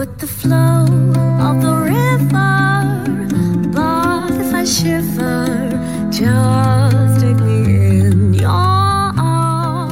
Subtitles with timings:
[0.00, 0.86] with the flow
[1.46, 3.04] of the river.
[3.70, 5.78] But if I shiver,
[6.10, 9.90] just take me in your arms.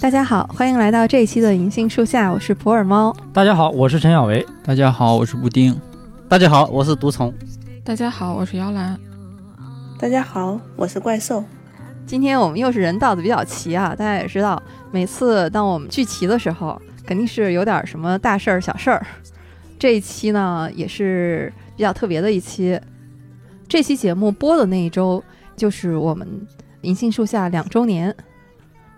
[0.00, 3.14] 大家好，欢迎来到这一期的银杏树下，我是普洱猫。
[3.34, 4.46] 大家好，我是陈小维。
[4.64, 5.78] 大家好，我是布丁。
[6.26, 7.30] 大家好，我是毒虫。
[7.84, 8.98] 大家好，我是摇篮。
[9.98, 11.44] 大家好，我是怪兽。
[12.06, 19.06] 今天我们又是人到的比较齐啊，大家也知道，每次当我们聚齐的时候，肯定是有点什么大事儿、小事儿。
[19.78, 22.80] 这一期呢，也是比较特别的一期。
[23.68, 25.22] 这期节目播的那一周，
[25.56, 26.46] 就是我们
[26.82, 28.14] 银杏树下两周年。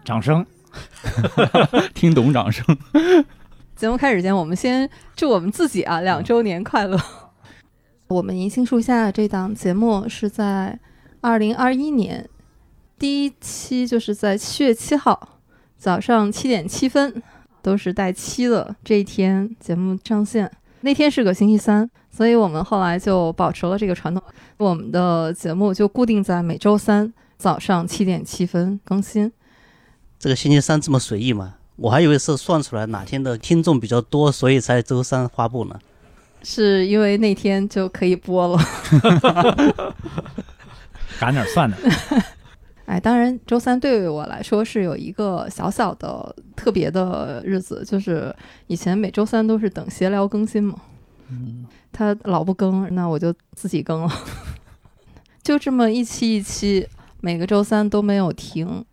[0.04, 0.44] 掌声，
[1.94, 2.64] 听懂掌声。
[3.74, 7.00] 节目开始前，我们先祝我们自己啊两周年快乐。
[8.08, 10.78] 我们银杏树下这档节目是在
[11.20, 12.28] 二零二一年
[12.98, 15.40] 第一期，就是在七月七号
[15.78, 17.22] 早上七点七分，
[17.64, 20.50] 都是带七的这一天节目上线。
[20.82, 24.22] 那天是个星期三，所以我们后来就保持了这个传统，
[24.58, 29.32] 我们的节目就固定在每周三早上七点七分更新。
[30.18, 31.54] 这个星期三这么随意吗？
[31.76, 35.80] 我还以为是算出来哪天的听众比较多，所以才周三发布呢。
[36.42, 38.62] 是因为那天就可以播了。
[41.18, 41.78] 赶点算的。
[42.86, 48.34] 哎，当然，周三对于我来说是有一个小小的特别的日子，就是
[48.66, 50.78] 以前每周三都是等闲聊更新嘛。
[51.30, 54.12] 嗯，他老不更，那我就自己更了。
[55.42, 56.86] 就这么一期一期，
[57.20, 58.84] 每个周三都没有停，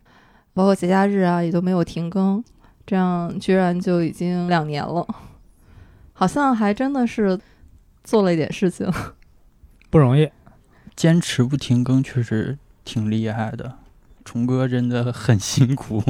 [0.54, 2.42] 包括节假日啊也都没有停更，
[2.86, 5.06] 这样居然就已经两年了，
[6.14, 7.38] 好像还真的是
[8.02, 8.90] 做了一点事情。
[9.90, 10.30] 不容易。
[10.94, 13.78] 坚持不停更确实挺厉害的。
[14.24, 16.02] 虫哥真的很辛苦，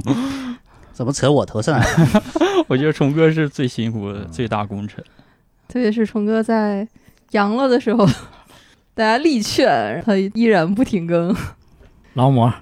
[0.92, 1.86] 怎么扯我头上来？
[2.68, 5.02] 我觉得虫哥是最辛苦的最大功臣。
[5.68, 6.86] 特别是虫哥在
[7.30, 8.06] 阳了的时候，
[8.94, 11.34] 大家力劝他依然不停更。
[12.14, 12.52] 劳模，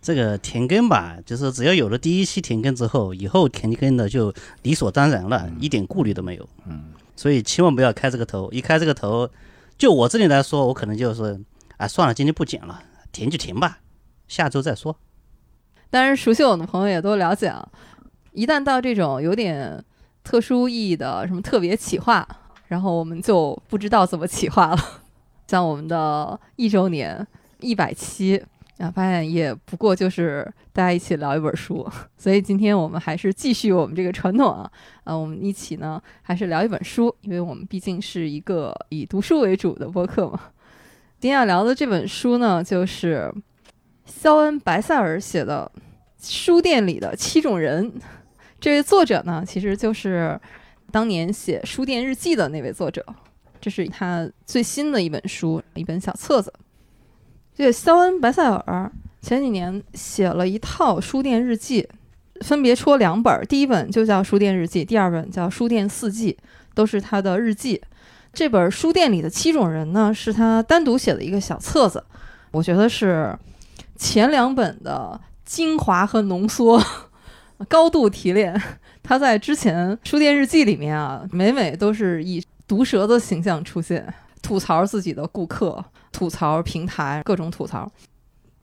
[0.00, 6.48] 这个停更吧，就是只要有了第一期停更之后，以后停更的就理所当然了，一点顾虑都没有。
[6.68, 6.84] 嗯，
[7.16, 9.28] 所以千万不要开这个头，一开这个头，
[9.76, 11.40] 就我这里来说，我可能就是，
[11.76, 12.80] 啊，算了，今天不剪了，
[13.10, 13.78] 停就停吧，
[14.32, 14.96] 下周再说。
[15.90, 17.68] 当然，熟悉我的朋友也都了解啊，
[18.32, 19.84] 一旦到这种有点
[20.24, 22.26] 特殊意义的什么特别企划，
[22.68, 24.78] 然后我们就不知道怎么企划了。
[25.48, 27.26] 像我们的一周年
[27.60, 28.42] 一百期
[28.78, 34.72] 啊，发现也不过就是大家一起聊一本书，所以今天我们还是继续我们这个传统啊，
[35.04, 40.40] 啊，我们一起呢还是聊一本书，因为我们毕竟是一个以读书为主的播客嘛。
[41.20, 43.30] 今天要聊的这本书呢，就是
[44.04, 45.70] 肖恩·白塞尔写的
[46.20, 47.90] 《书店里的七种人》。
[48.60, 50.40] 这位作者呢，其实就是
[50.90, 53.04] 当年写《书店日记》的那位作者。
[53.60, 56.52] 这是他最新的一本书，一本小册子。
[57.54, 61.88] 这肖恩·白塞尔前几年写了一套书店日记，
[62.40, 66.32] 分别出两本，第一本就叫《书店日记》，第二本叫《书店四季》，
[66.74, 67.80] 都是他的日记。
[68.32, 72.02] 这本书店里的七种人呢，是他单独写的一个小册子，
[72.50, 73.36] 我觉得是
[74.02, 76.82] 前两本的精华和浓缩，
[77.68, 78.60] 高度提炼。
[79.00, 84.12] 他在之前书店日记里面啊，每每都是以毒舌的形象出现，
[84.42, 87.88] 吐槽自己的顾客，吐槽平台，各种吐槽。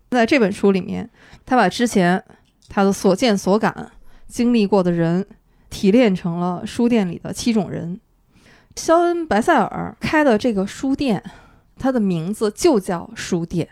[0.09, 1.09] 在这本书里面，
[1.45, 2.21] 他把之前
[2.67, 3.93] 他的所见所感、
[4.27, 5.25] 经历过的人，
[5.69, 7.97] 提炼成了书店里的七种人。
[8.75, 11.23] 肖恩·白塞尔开的这个书店，
[11.77, 13.69] 它的名字就叫书店，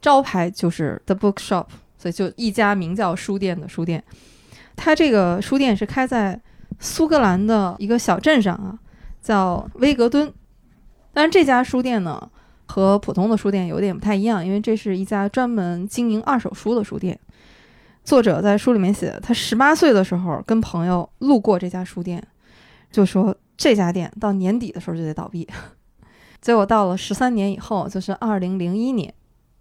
[0.00, 1.66] 招牌就是 The Bookshop，
[1.96, 4.02] 所以就一家名叫书店的书店。
[4.76, 6.40] 它这个书店是开在
[6.78, 8.78] 苏格兰的一个小镇上啊，
[9.20, 10.32] 叫威格敦。
[11.12, 12.30] 但是这家书店呢，
[12.66, 17.18] 和普通的书店有点不太一样，因为这是一家专门经营二手书的书店。
[18.04, 22.22] 作者在书里面写，他十八岁的时候跟朋友路过这家书店，
[22.90, 25.46] 就说这家店到年底的时候就得倒闭。
[26.40, 29.12] 结果到了十三年以后，就是二零零一年，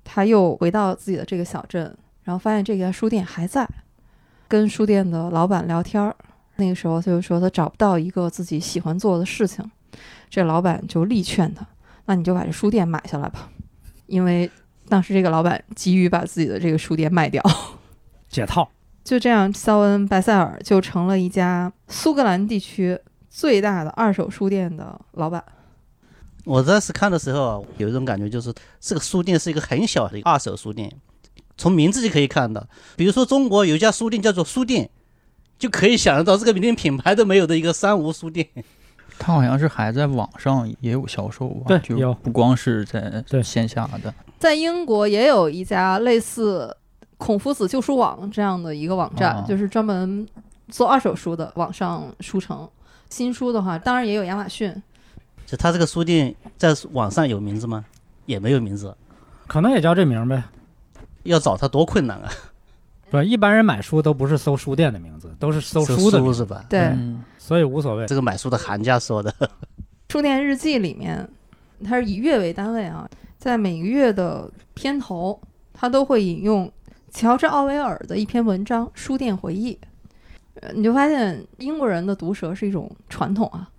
[0.09, 1.83] 他又回到自己的这个小镇，
[2.23, 3.67] 然后发现这家书店还在，
[4.47, 6.15] 跟书店的老板聊天儿。
[6.55, 9.69] 那个时候他就说他找不到一个自己喜欢做的事情，
[10.29, 11.67] 这老板就力劝他，
[12.05, 13.49] 那你就把这书店买下来吧，
[14.05, 14.49] 因为
[14.87, 17.43] 当时这个老板急于把自己的这个书店卖掉。
[18.29, 18.67] 解套。
[19.03, 22.99] 就这样，肖恩·白塞尔就成了一家苏格兰地区
[23.29, 25.43] 最大的二手书店的老板。
[26.47, 30.89] 我当时看的时候啊，有一种感觉，就是这个书店是一个很小的一个二手书店，
[31.57, 32.65] 从名字就可以看到。
[32.95, 34.89] 比如说，中国有一家书店叫做书店，
[35.59, 38.47] 就可以想得到这个连品牌都没有的一个三无书店。
[39.19, 41.65] 它好像是还在网上也有销售吧？
[41.67, 44.13] 对就有不光是在在线下的。
[44.39, 46.75] 在英国也有一家类似
[47.17, 50.25] 孔夫子旧书网这样的一个网站，哦就是专门
[50.69, 52.69] 做二手书的网上书城。
[53.09, 54.71] 新书的话，当然也有亚马逊。
[55.47, 57.83] 就他这个书店在网上有名字吗？
[58.25, 58.93] 也没有名字，
[59.47, 60.43] 可能也叫这名儿呗。
[61.23, 62.29] 要找他多困难啊！
[63.09, 66.65] 不，一般人买书都不是搜书店的名字，都是搜搜书的名字，是吧？
[66.69, 68.05] 对，嗯 所以无所谓。
[68.05, 69.33] 这个买书的行家说的，
[70.11, 71.25] 书店日记里面，
[71.83, 75.39] 它是以月为单位啊，在每个月的片头，
[75.73, 76.69] 它都会引用
[77.09, 79.73] 乔治·奥威尔的一篇文章《书店回忆》。
[80.59, 83.69] 呃，你就发现英国人的毒舌是一种传统啊。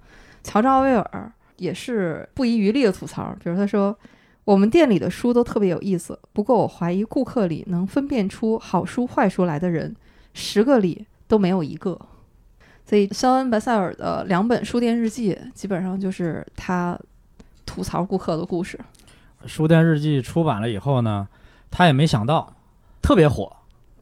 [0.43, 3.97] 乔治·奥威尔也是不遗余力的吐槽，比如他说
[4.45, 9.95] ：“我们店里的书都特别有意思，不过我怀疑顾客里能分辨出好书坏书来的人，
[10.33, 12.01] 十个里都没有一个。”
[12.85, 16.99] 所以，肖恩·白塞尔的两本书店日记基本上就是他
[17.67, 18.81] 吐槽顾客的故事。
[19.45, 21.29] 书店日记出版了以后呢，
[21.71, 22.57] 他也没想到
[23.03, 23.55] 特别火，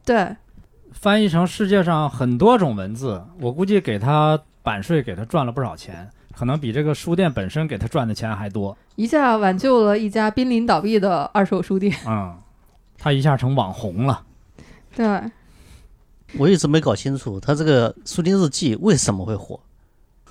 [0.05, 0.37] 对，
[0.93, 8.77] 翻译成世界上很多种文字，我估计给他版税给他赚了不少钱，可能比这个书店本身给他赚的钱还多。
[8.97, 11.97] 一下挽救了一家濒临倒闭的二手书店。
[12.07, 12.37] 嗯，
[12.99, 14.23] 他一下成网红了。
[14.95, 15.23] 对，
[16.39, 19.59] 我一直没搞清楚他这个书店日记为什么会火。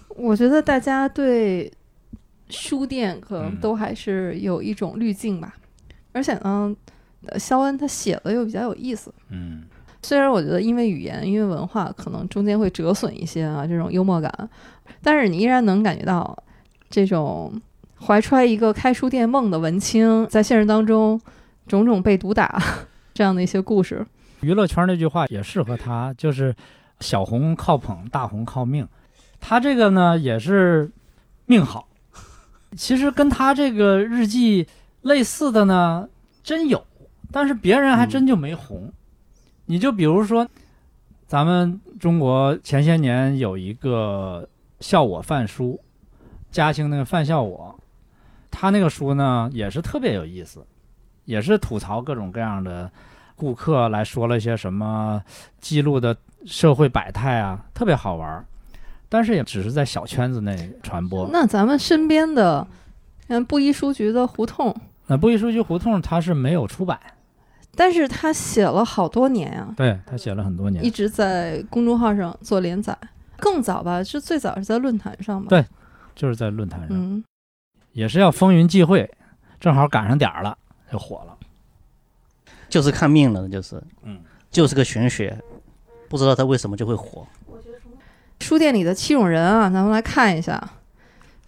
[0.10, 1.72] 我觉得大家对
[2.50, 5.56] 书店可能嗯都还是有一种滤镜吧，
[6.14, 6.76] 而且呢，
[7.26, 9.14] 呃肖恩他写的又比较有意思。
[9.30, 9.64] 嗯，
[10.06, 14.50] 虽然我觉得因为语言、因为文化，可能中间会折损一些啊这种幽默感，
[15.02, 16.38] 但是你依然能感觉到
[16.92, 17.60] 这种
[18.00, 21.20] 怀揣一个开书店梦的文青，在现实当中
[21.66, 22.62] 种种被毒打
[23.16, 24.06] 这样的一些故事。
[24.42, 26.56] 娱乐圈那句话也适合他，就是
[27.00, 28.88] 小红靠捧，大红靠命。
[29.40, 30.92] 他这个呢也是
[31.48, 31.88] 命好。
[32.78, 34.68] 其实跟他这个日记
[35.02, 36.08] 类似的呢，
[36.44, 36.86] 真有，
[37.32, 38.94] 但是别人还真就没红。
[39.66, 40.48] 你就比如说，
[41.28, 44.48] 咱们中国前些年有一个
[44.80, 45.80] 笑我范书，
[46.52, 47.78] 嘉兴那个范笑我，
[48.52, 50.66] 他那个书呢也是特别有意思，
[51.26, 52.92] 也是吐槽各种各样的
[53.36, 55.22] 顾客来说了些什么，
[55.60, 56.16] 记录的
[56.46, 58.46] 社会百态啊，特别好玩儿。
[59.10, 61.30] 但是也只是在小圈子内传播。
[61.32, 62.68] 那咱们身边的，
[63.28, 64.76] 嗯，布衣书局的胡同，
[65.08, 67.00] 那布衣书局胡同它是没有出版，
[67.76, 70.90] 但是他写了好多年呀、对他写了很多年一。
[70.90, 72.98] 直在公众号上做连载。
[73.38, 75.50] 更早吧，是最早是在论坛上吧。
[75.50, 75.64] 对
[76.16, 77.22] 就是在论坛上，嗯，
[77.92, 79.10] 也是要风云际会，
[79.60, 80.58] 正好赶上点儿了，
[80.90, 81.38] 就火了。
[82.70, 85.38] 就是看命了，就是，嗯，就是个玄学，
[86.08, 87.28] 不知道他为什么就会火。
[88.40, 90.54] 书店里的七种人啊，咱们来看一下。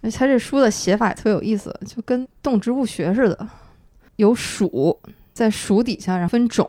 [0.02, 3.48] 哎他这书的写法也特有意思，就跟动植物学似的。
[4.18, 5.00] 有鼠，
[5.38, 6.68] 在鼠底下然后分种，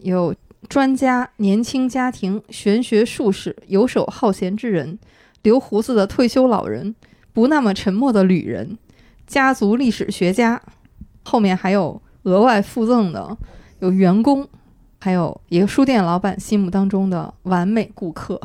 [0.00, 0.34] 有
[0.68, 4.98] 专家、年轻家庭、玄学术士、游手好闲之人、
[5.42, 6.96] 留胡子的退休老人、
[7.32, 8.76] 不那么沉默的旅人、
[9.28, 10.60] 家族历史学家。
[11.22, 13.38] 后面还有额外附赠的，
[13.78, 14.48] 有员工，
[14.98, 18.40] 还有一个书店老板心目当中的完美顾客。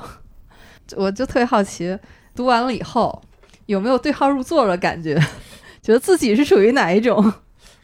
[0.95, 1.97] 我就特别好奇，
[2.35, 3.19] 读完了以后
[3.65, 5.19] 有没有对号入座的感觉？
[5.81, 7.33] 觉得自己是属于哪一种？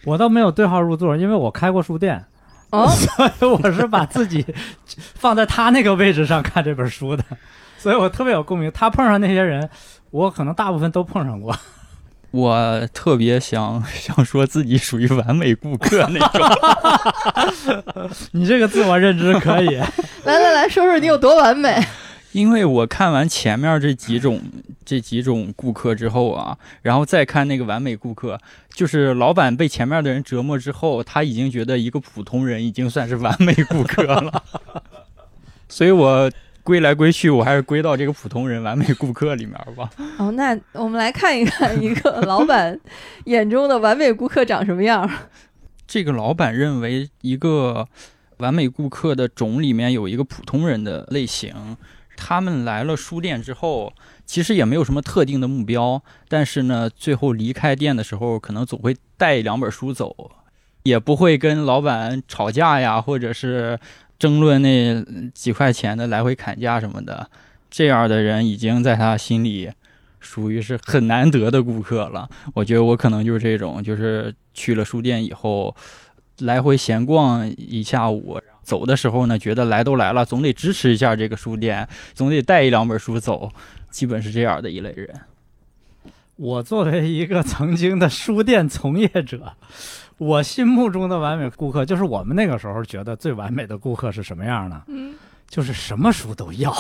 [0.06, 2.24] 我倒没有对号入座，因为我开过书店，
[2.72, 2.88] 哦，
[3.38, 4.46] 所以我是把自己
[5.16, 7.24] 放在他那个位置上看这本书的，
[7.78, 8.72] 所以我特别有共鸣。
[8.74, 9.70] 他碰上那些人，
[10.12, 11.56] 我可能大部分都碰上过。
[12.32, 17.84] 我特别想想说自己属于完美顾客那种，
[18.34, 19.76] 你这个自我认知可以，
[20.26, 21.84] 来来来说说你有多完美？
[22.32, 24.42] 因为我看完前面这几种
[24.86, 28.40] 这几种顾客之后啊，然后再看那个完美顾客，
[28.74, 34.44] 就是老板被前面的人折磨之后，他已经觉得一个普通人已经算是完美顾客了，
[35.68, 36.32] 所以我
[36.64, 39.90] 归来归去，我还是归到这个普通人完美顾客里面吧。
[40.20, 42.80] 哦，那我们来看一看一个老板
[43.26, 45.10] 眼中的完美顾客长什么样。
[45.88, 47.88] 这个老板认为一个
[48.38, 51.52] 完美顾客的种里面有一个普通人的类型，
[52.20, 53.94] 他们来了书店之后，
[54.26, 60.32] 其实也没有什么特定的目标，但是呢，最后离开店的时候，可能总会带两本书走，
[60.84, 63.80] 也不会跟老板吵架呀，或者是
[64.20, 65.02] 争论那
[65.34, 67.30] 几块钱的来回砍价什么的。
[67.72, 69.72] 这样的人已经在他心里
[70.20, 72.30] 属于是很难得的顾客了。
[72.54, 75.76] 我觉得我可能就是这种，就是去了书店以后，
[76.40, 83.52] 来回闲逛一下午，走的时候呢，觉得来都来了，总得支持一下这个书店，总得带一两本书走，
[83.90, 85.10] 基本是这样的一类人。
[86.36, 89.54] 我作为一个曾经的书店从业者，
[90.20, 94.84] 我心目中的完美顾客，就是我们那个时候觉得最完美的顾客是什么样呢？
[94.88, 95.16] 嗯，
[95.50, 96.72] 就是什么书都要。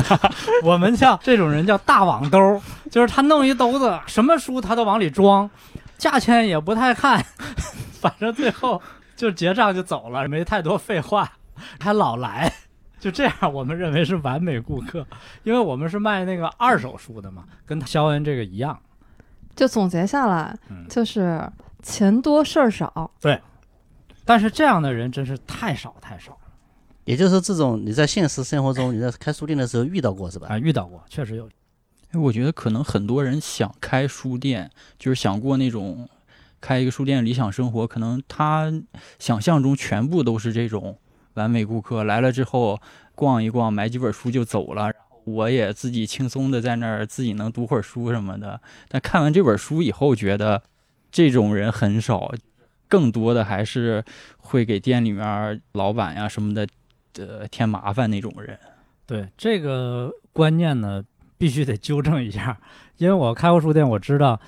[0.64, 5.48] 我们叫这种人叫大网兜，就是他弄一兜子，什么书他都往里装，
[5.98, 7.22] 价钱也不太看，
[8.00, 8.80] 反正最后
[9.18, 11.30] 就结账就走了，没太多废话，
[11.80, 12.50] 还老来。
[13.00, 15.06] 就这样，我们认为是完美顾客，
[15.42, 18.78] 因为我们是卖那个二手书的嘛，跟肖恩这个一样。
[19.54, 21.42] 就总结下来，嗯就是
[21.82, 23.10] 钱多事儿少。
[23.20, 23.40] 对
[24.24, 26.38] 但是这样的人真是太少太少了
[27.04, 30.46] 也就是说，这种你在现实生活中你在开书店的时候遇到过是吧？
[30.48, 30.58] 啊！
[30.58, 31.48] 遇到过，确实有。
[32.12, 36.08] 哎我觉得可能很多人想开书店，就是想过那种
[36.60, 38.72] 开一个书店理想生活，可能他
[39.18, 40.98] 想象中全部都是这种
[41.34, 42.80] 完美顾客，来了之后
[43.14, 44.84] 逛一逛，买几本书就走了。
[44.84, 48.60] 然后我也自己轻松的在那儿自己能读会儿书什么的。
[48.88, 50.62] 但看完这本书以后，觉得
[51.10, 52.32] 这种人很少，
[52.88, 54.04] 更多的还是
[54.38, 56.66] 会给店里面老板呀什么的，
[57.18, 58.58] 呃，添麻烦那种人。
[59.06, 61.02] 对这个观念呢，
[61.38, 62.58] 必须得纠正一下，
[62.96, 64.40] 因为我开过书店，我知道，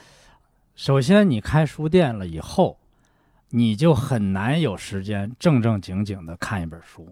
[0.80, 2.78] 首先你开书店了以后，
[3.50, 7.06] 你就很难有时间正正经经的看一本书，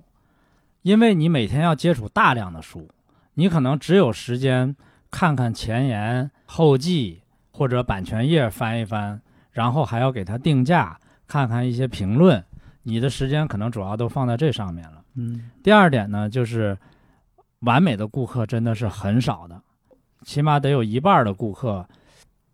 [0.80, 2.88] 因为你每天要接触大量的书，
[3.34, 4.74] 你可能只有时间
[5.10, 7.20] 看看前言、后记
[7.50, 9.20] 或者版权页翻一翻，
[9.50, 12.42] 然后还要给它定价，看看一些评论，
[12.84, 15.04] 你的时间可能主要都放在这上面了。
[15.16, 16.74] 嗯，第二点呢，就是
[17.58, 19.60] 完美的顾客真的是很少的，
[20.22, 21.86] 起码得有一半儿的顾客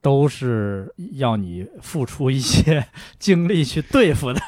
[0.05, 2.87] 都是要你付出一些
[3.19, 4.41] 精力去对付的。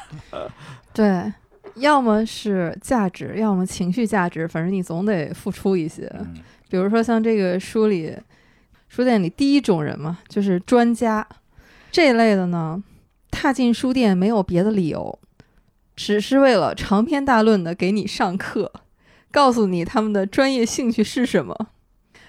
[0.93, 1.33] 对，
[1.77, 6.05] 要么是价值，要么情绪价值，反正你总得付出一些。
[6.19, 6.35] 嗯
[6.69, 8.13] 比如说像这个书里，
[8.89, 11.25] 书店里第一种人嘛，就是专家
[11.91, 12.83] 这一类的呢，
[13.31, 15.17] 踏进书店没有别的理由，
[15.95, 18.71] 只是为了长篇大论的给你上课，
[19.31, 21.55] 告诉你他们的专业兴趣是什么。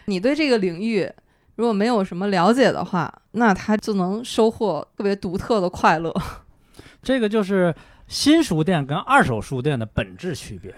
[0.05, 1.11] 你对这个领域
[1.59, 6.15] 如果没有什么了解的话，那他就能收获特别独特的快乐。
[7.03, 7.75] 这个就是
[8.07, 10.73] 新书店跟二手书店的本质区别。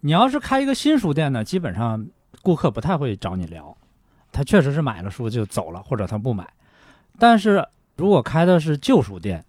[0.00, 2.06] 你要是开一个新书店呢，基本上
[2.40, 3.76] 顾客不太会找你聊，
[4.32, 6.48] 他确实是买了书就走了，或者他不买。
[7.18, 9.44] 但是如果开的是旧书店，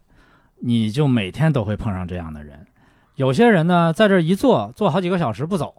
[0.60, 2.68] 你就每天都会碰上这样的人。
[3.16, 5.74] 有些人呢，在这儿一坐，坐好几个小时不走，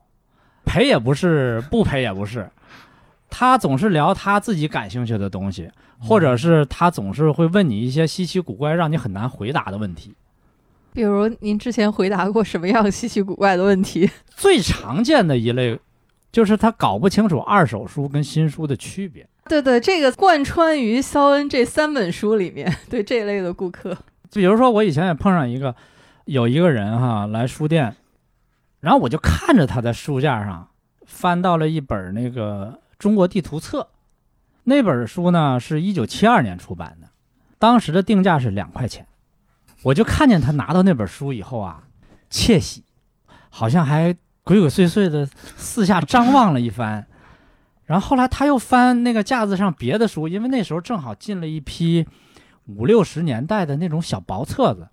[0.64, 2.50] 赔也不是，不赔也不是，
[3.38, 10.14] 他总是聊他自己感兴趣的东西，或者是他总是会问你一些稀奇古怪、让你很难回答的问题。
[10.94, 14.10] 比如您之前回答过什么样稀奇古怪的问题？
[14.34, 15.78] 最常见的一类，
[16.32, 19.28] 就是他搞不清楚二手书跟新书的区别。
[19.50, 23.94] 对对，这个贯穿于肖恩这三本书里面， 对这类的顾客，
[24.30, 25.76] 就比如说，我以前也碰上一个，
[26.24, 27.94] 有一个人哈来书店，
[28.80, 30.66] 然后我就看着他在书架上
[31.04, 33.88] 翻到了一本那个中国地图册，
[34.64, 37.08] 那本书呢是一九七二年出版的，
[37.58, 39.06] 当时的定价是两块钱，
[39.82, 41.84] 我就看见他拿到那本书以后啊，
[42.30, 42.84] 窃喜，
[43.50, 45.26] 好像还鬼鬼祟祟的
[45.56, 47.06] 四下张望了一番。
[47.84, 52.04] 然后后来他又翻那个架子上别的书，因为那时候正好进了一批
[52.64, 54.88] 五六十年代的那种小薄册子，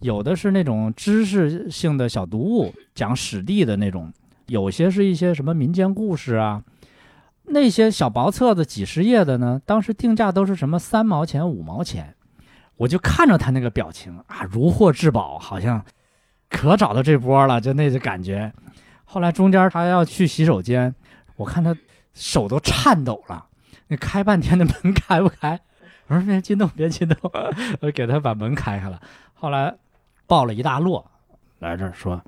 [0.00, 4.12] 有的是那种知识性的小读物，讲史地的那种，
[4.46, 6.62] 有些是一些什么民间故事啊。
[7.44, 12.14] 那些小薄册子几十页的呢，当时定价都是什么三毛钱、五毛钱，
[12.76, 15.84] 我就看着他那个表情啊，如获至宝，好像
[16.48, 18.52] 可找到这波了，就那个感觉。
[19.04, 20.94] 后来中间他要去洗手间，
[21.36, 21.76] 我看他
[22.14, 23.46] 手都颤抖了，
[23.88, 25.60] 那开半天的门开不开？
[26.06, 27.30] 我说别激动，别激动，
[27.80, 29.00] 我给他把门开开了。
[29.34, 29.74] 后来
[30.26, 31.04] 抱了一大摞
[31.58, 32.22] 来这儿说：“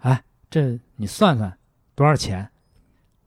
[0.00, 1.56] 哎，这你算算
[1.94, 2.48] 多少钱？”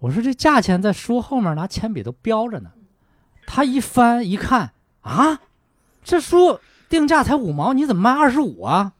[0.03, 2.71] 我说：“这价钱在书后面拿铅笔都标着呢。”
[3.47, 5.39] 他一翻一看啊，
[6.03, 8.91] 这书定价才五毛，你怎么卖二十五啊？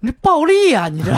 [0.00, 0.88] 你这暴利啊！
[0.88, 1.14] 你这，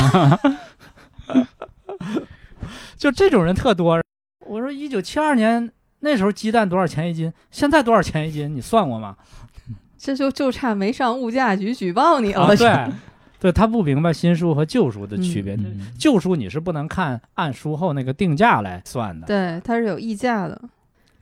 [2.96, 4.00] 就这种人特多。
[4.46, 7.32] 我说一九七二年那时候鸡蛋多少钱一斤？
[7.50, 8.54] 现在多少钱一斤？
[8.54, 9.16] 你算过吗？
[9.98, 12.44] 这就就差没上物价局举报你了。
[12.44, 12.92] 啊，对，
[13.38, 15.54] 对他不明白新书和旧书的区别。
[15.54, 20.60] 嗯旧书你是不能看按书后那个定价来算的，对，它是有溢价的。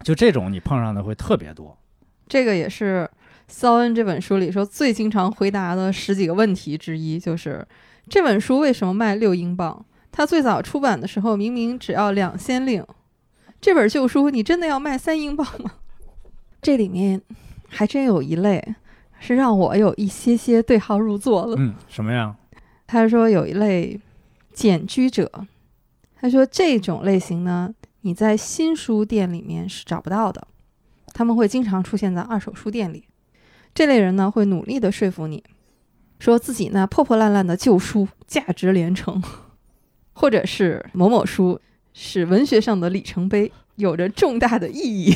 [0.02, 1.76] 就这种你碰上的会特别多。
[2.28, 3.09] 这个也是
[3.49, 7.66] 肖恩这本书里说最经常回答的十几个问题之一，就是
[8.09, 9.85] 这本书为什么卖六英镑？
[10.12, 12.85] 它最早出版的时候明明只要两先令，
[13.61, 15.73] 这本旧书你真的要卖三英镑吗？
[16.62, 17.21] 这里面
[17.68, 18.75] 还真有一类
[19.26, 21.57] 是让我有一些些对号入座了。
[21.59, 22.37] 嗯，什么呀？
[22.87, 23.99] 他说有一类
[24.52, 25.47] 简居者，
[26.14, 30.47] 他说这种类型呢，你在新书店里面是找不到的，
[31.14, 33.04] 他们会经常出现在二手书店里。
[33.73, 35.43] 这类人呢，会努力的说服你，
[36.19, 39.23] 说自己那破破烂烂的旧书价值连城，
[40.12, 41.59] 或者是某某书
[41.95, 45.14] 是文学上的里程碑，有着重大的意义。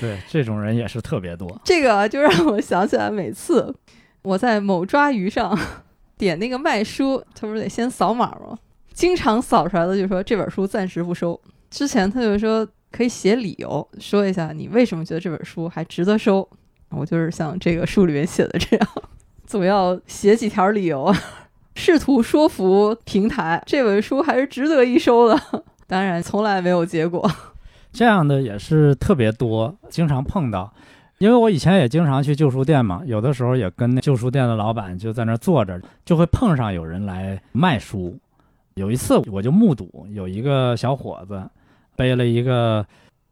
[0.00, 1.60] 对，这种人也是特别多。
[1.64, 3.74] 这个就让我想起来，每次
[4.22, 5.58] 我在某抓鱼上
[6.16, 8.58] 点那个卖书，他不是得先扫码吗？
[8.92, 11.40] 经常扫出来的就说这本书暂时不收。
[11.70, 16.48] 之前他就说可以写理由，说一下你为什么觉得这本书还值得收。
[16.90, 18.88] 我就是像这个书里面写的这样，
[19.46, 21.14] 总要写几条理由，
[21.74, 25.38] 试图说服平台这本书还是值得一收的。
[25.86, 27.30] 当然，从来没有结果。
[27.92, 30.72] 这样的也是特别多，经常碰到。
[31.18, 38.16] 因为我以前也经常去旧书店嘛，有的时候也跟那旧书店的老板就在那坐着，就会碰上有人来卖书。
[38.74, 41.42] 有一次我就目睹有一个小伙子
[41.96, 42.86] 背了一个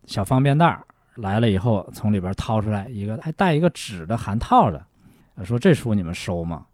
[0.04, 0.76] 小方便袋
[1.14, 4.84] 来了以后，从里边掏出来一个还带一个纸的函套的，
[5.44, 6.66] 说这书你们收吗？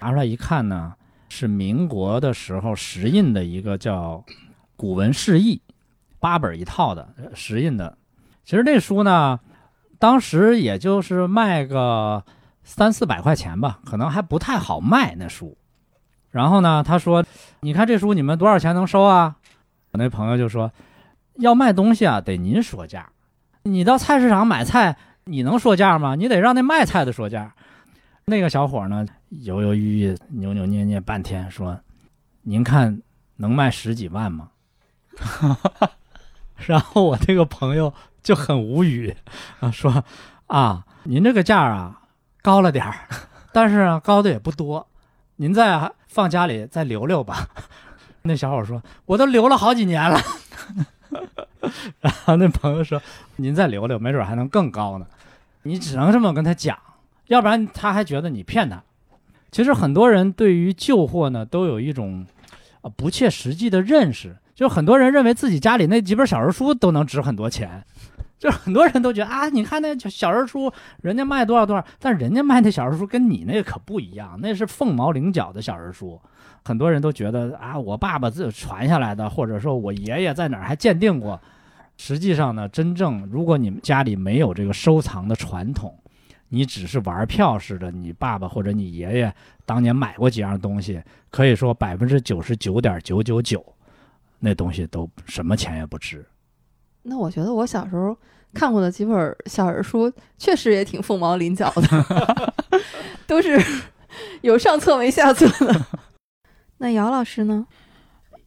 [0.00, 0.94] 拿出来一看呢，
[1.28, 4.24] 是民国的时候石印的一个叫
[4.74, 5.60] 《古文释义》。
[6.18, 7.96] 八本一套的石印的，
[8.44, 9.38] 其实这书呢，
[9.98, 12.24] 当时也就是卖个
[12.64, 15.56] 三四百块钱吧，可能还不太好卖那书。
[16.30, 17.24] 然后呢，他说
[17.60, 19.36] ：“你看这书你们多少钱能收啊？”
[19.92, 20.70] 我那朋友就说
[21.40, 23.08] ：“要卖东西啊，得您说价。
[23.62, 26.14] 你到菜市场买菜，你能说价吗？
[26.14, 27.54] 你得让那卖菜的说价。”
[28.26, 31.80] 那个小伙呢，犹犹豫豫、扭扭捏捏半天，说
[32.42, 33.00] ：“您看
[33.36, 34.50] 能卖十几万吗？”
[36.56, 39.14] 然后我这个朋友就很无语
[39.60, 40.04] 啊，说
[40.48, 42.02] ：“啊，您这个价啊
[42.42, 43.06] 高了点儿，
[43.52, 44.88] 但是高的也不多，
[45.36, 47.48] 您再放家里再留留吧。
[48.22, 50.18] ”那小伙说：“我都留了好几年了。
[52.00, 53.00] ”然后那朋友说
[53.36, 55.06] ：“您再留留，没准还能更高呢。”
[55.62, 56.78] 你只能这么跟他讲，
[57.26, 58.82] 要不然他还觉得你骗他。
[59.50, 62.26] 其实很多人对于旧货呢，都有一种
[62.82, 64.36] 啊不切实际的认识。
[64.56, 67.84] 就很多人认为自己家里那几本小人书都能值很多钱，
[68.38, 76.18] 就很多人都觉得啊，你看那小人书，人家卖多少多少，但人家卖那小人书跟你那可不一样，那是凤毛麟角的小人书。
[76.64, 81.38] 很多人都觉得啊，我爸爸自传下来的，或者说我爷爷在哪儿还鉴定过。
[81.98, 85.94] 实际上呢，真正如果你们家里没有这个收藏的传统，
[86.48, 89.34] 你只是玩票似的，你爸爸或者你爷爷
[89.66, 93.62] 当年买过几样东西，可以说百分之九十九点九九九。
[94.40, 96.24] 那东西都什么钱也不值。
[97.02, 98.16] 那我觉得我小时候
[98.52, 102.54] 看过的几本小人书，确实也挺凤毛麟角的，
[103.26, 103.60] 都是
[104.42, 105.86] 有上册没下册的。
[106.78, 107.66] 那姚老师呢？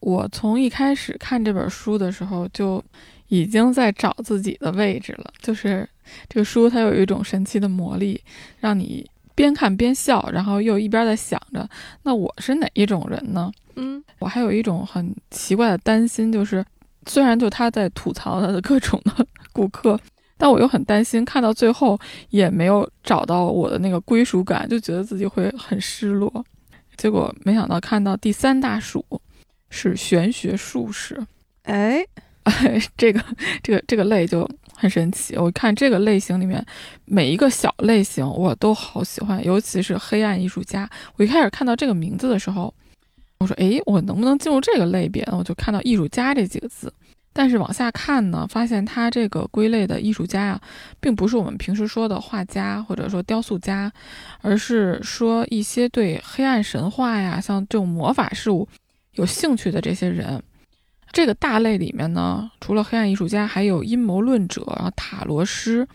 [0.00, 2.82] 我从一开始看这本书的时候，就
[3.28, 5.30] 已经在找自己的位置了。
[5.42, 5.86] 就是
[6.26, 8.18] 这个书，它有一种神奇的魔力，
[8.60, 11.68] 让你边看边笑，然后又一边在想着，
[12.02, 13.52] 那我是哪一种人呢？
[13.76, 16.64] 嗯，我还有一种很奇怪的担心，就是
[17.06, 19.98] 虽然就他在吐槽他的各种的顾客，
[20.36, 26.44] 但我又很担心看到最后也没有找到我的那个归属感，就觉得自己会很失落。
[26.98, 29.02] 结果没想到看到第三大属
[29.70, 31.18] 是玄学术士，
[31.62, 32.04] 哎
[32.44, 33.24] 哎，这个
[33.62, 35.34] 这个这个类就很神奇。
[35.36, 36.62] 我看这个类型里面
[37.06, 40.86] 每一个小类型我都好喜欢，尤其是黑暗艺术家。
[41.16, 42.74] 我一开始看到这个名字的时候。
[43.40, 45.34] 我说，诶，我能不能进入这个类别呢？
[45.36, 46.92] 我就看到“艺术家”这几个字，
[47.32, 50.60] 但是往下看呢，发现他这个归类的艺术家呀，
[51.00, 53.90] 并不是我们平时说的画家或者说雕塑家，
[54.42, 58.68] 而是说一些对黑暗神话呀，像这种魔法事物
[59.14, 60.42] 有兴趣的这些人。
[61.10, 65.88] 这个大类里面呢，除了黑暗艺术家，还有阴谋论者，然后塔罗师，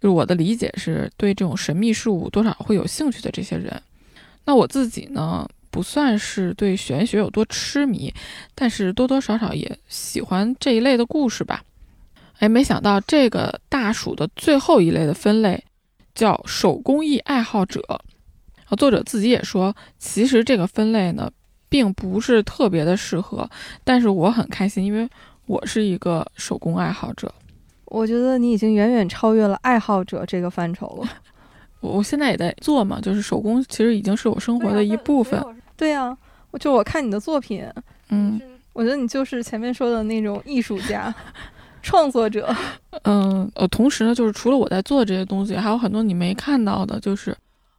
[0.00, 3.82] 就是我的理解是对这种神秘事物多少会有兴趣的这些人。
[4.46, 5.46] 那我自己呢？
[5.76, 8.10] 不算是对玄学有多痴迷，
[8.54, 11.62] 但是多多少少也喜欢这一类的故事吧。
[12.38, 15.62] 哎，没想到这个大鼠的最后一类的分类
[16.14, 17.82] 叫手工艺爱好者。
[18.64, 21.30] 啊，作者自己也说，其实这个分类呢，
[21.68, 23.46] 并不是特别的适合。
[23.84, 25.06] 但是我很开心，因为
[25.44, 27.30] 我是一个手工爱好者。
[27.84, 31.10] 我觉得你已经远远超越了爱好者这个范畴了。
[31.80, 35.38] 我我现在也在做嘛，就是手工，其实已经是我生活的一部分。
[35.76, 36.16] 对呀，
[36.50, 37.64] 我就我看你的作品，
[38.08, 38.40] 嗯，
[38.72, 41.14] 我觉得你就是前面说的那种艺术家，
[41.82, 42.54] 创作者，
[43.04, 47.36] 嗯，呃，同时呢，就是除了我在做这些东西，还有很多你没看到的，就是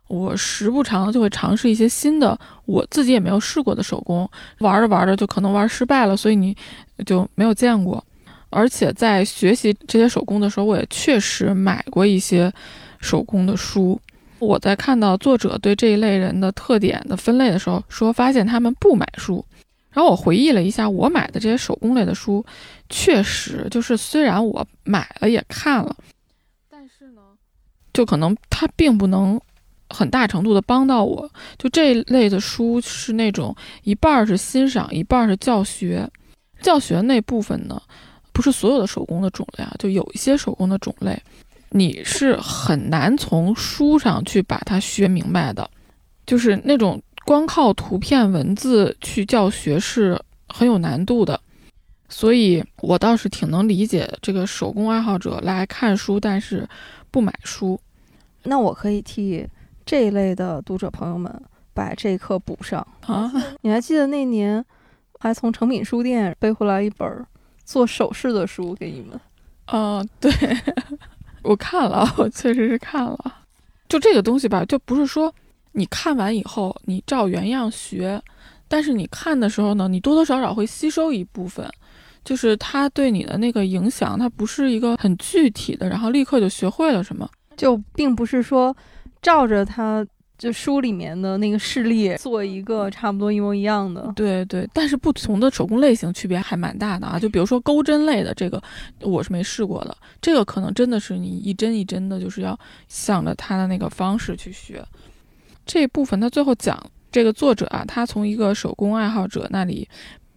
[0.08, 4.30] 我时不常就会尝试一些新的，我自己也没有试过的手工，
[4.60, 6.56] 玩着玩着就可能玩失败了，所以你
[7.06, 8.04] 就没有见过。
[8.50, 12.52] 而且在学习这些手工的时候，我也确实买过一些
[13.00, 14.00] 手工的书。
[14.40, 19.44] 我在看到作者对这一类人的特点的分类的时候，说发现他们不买书。
[19.92, 22.46] 然后我回忆了一下，我买的这些手工类的书，
[22.88, 25.96] 确实就是虽然我买了也看了，
[26.70, 27.22] 但是呢，
[27.94, 29.42] 就可能它并不能
[29.90, 31.28] 很大程度的帮到我。
[31.58, 36.08] 就这一类的书是那种一半是欣赏，一半是教学。
[36.62, 37.82] 教学那部分呢，
[38.32, 41.20] 不是所有的手工的种类啊，就有一些手工的种类，
[41.70, 45.70] 你是很难从书上去把它学明白的，
[46.26, 47.02] 就是那种。
[47.26, 51.38] 光靠图片文字去教学是很有难度的，
[52.08, 56.66] 所以我倒是挺能理解这个手工爱好者来看书，但是
[57.12, 57.78] 不买书。
[58.44, 59.46] 那我可以替
[59.86, 61.30] 这一类的读者朋友们
[61.74, 63.30] 把这一课补上啊！
[63.60, 64.64] 你还记得那年
[65.20, 67.26] 还从诚品书店背回来一本
[67.66, 69.20] 做首饰的书给你们？
[69.66, 70.32] 啊，对，
[71.48, 73.36] 我看了， 我确实是看了。
[73.90, 75.34] 就这个东西吧，就不是说。
[75.74, 78.20] 你看完以后，你照原样学，
[78.68, 81.70] 但是你看的时候呢，你多多少少会吸收一部分，
[82.26, 88.76] 就是它对你的那个影响，它不是一个很具体的，然后立刻就学会了什么，就并不是说
[89.22, 90.04] 照着它
[90.38, 94.12] 就书里面的那个事例做一个差不多一模一样的。
[94.16, 98.62] 对对，但是不同的手工类型区别还蛮大的啊，就比如说钩针类的这个，
[99.02, 104.86] 我是没试过的，这个可能真的是你一针一针的，就是要向着它的那个方式去学。
[105.66, 106.80] 这部分他最后讲，
[107.12, 109.90] 这个作者啊，他从一个手工爱好者那里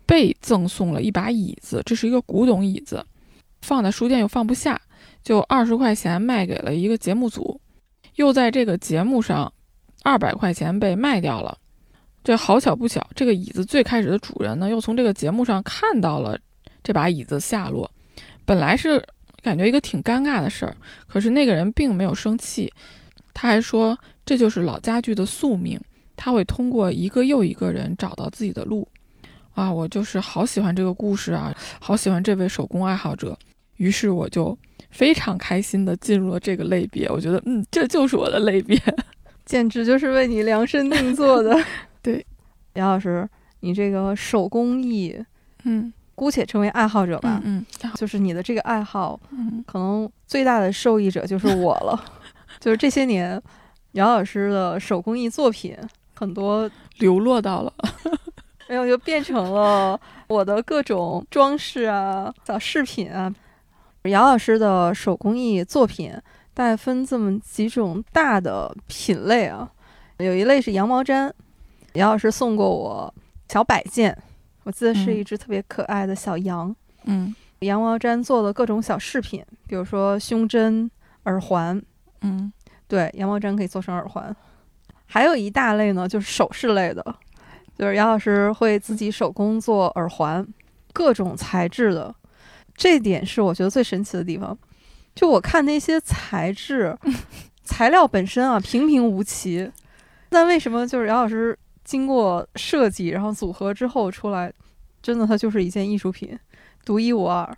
[0.06, 3.04] 被赠送了一把椅子，这是一个古董椅子，
[3.60, 4.80] 放在书店又放不下，
[5.22, 7.60] 就二十块钱卖给了一个节目组，
[8.16, 9.52] 又在这个节目上
[10.02, 11.56] 二百块钱被卖掉了。
[12.22, 16.38] 这好巧不巧，这个椅子最开始的主人呢，又从这个节目上看到了
[16.82, 17.90] 这把椅子下落，
[18.44, 19.02] 本来是
[19.42, 22.72] 感觉一个挺尴尬的事儿，可是那个人并没有生气，
[23.34, 23.98] 他还说。
[24.26, 25.80] 这就是老家具的宿命，
[26.14, 28.86] 他会通过一个又一个人找到自己的路。
[29.54, 33.36] 啊，我就是好喜欢这个故事啊，好喜欢这位手工爱好者。
[33.78, 34.56] 于是我就
[34.90, 37.08] 非常开心地进入了这个类别。
[37.08, 38.80] 我觉得，嗯，这就是我的类别，
[39.50, 41.60] 简直就是为你量身定做的。
[42.00, 42.24] 对，
[42.74, 45.20] 杨老师，你这个手工艺，
[45.64, 52.00] 嗯，姑且称为爱好者吧，嗯，就是你的这个爱好，嗯，可能最大的受益者就是我了，
[52.60, 53.42] 就是这些年。
[53.94, 55.76] 杨老师的手工艺作品
[56.14, 57.72] 很多流落到了，
[58.68, 63.34] 没有就变成了我的各种装饰啊、小饰品啊。
[64.04, 66.14] 杨老师的手工艺作品
[66.54, 69.70] 大概分这么几种大的品类啊，
[70.18, 71.30] 有一类是羊毛毡，
[71.94, 73.14] 杨老师送过我
[73.48, 74.16] 小摆件，
[74.64, 76.74] 我记得是一只特别可爱的小羊。
[77.04, 80.90] 嗯，羊毛毡做的各种小饰品，比如说胸针、
[81.24, 81.80] 耳环。
[82.22, 82.52] 嗯。
[82.86, 84.34] 对，羊毛毡可以做成耳环，
[85.06, 87.14] 还有一大类呢，就是首饰类的，
[87.78, 90.44] 就是杨老师会自己手工做耳环，
[90.92, 92.12] 各种材质的，
[92.74, 94.58] 这点是我觉得最神奇的地方。
[95.20, 96.96] 就我看那些材质，
[97.62, 99.70] 材料本身啊平平无奇，
[100.30, 101.54] 但为什么就是姚老师
[101.84, 104.50] 经过设计，然后组合之后出来，
[105.02, 106.38] 真的它就是一件艺术品，
[106.86, 107.54] 独一无二。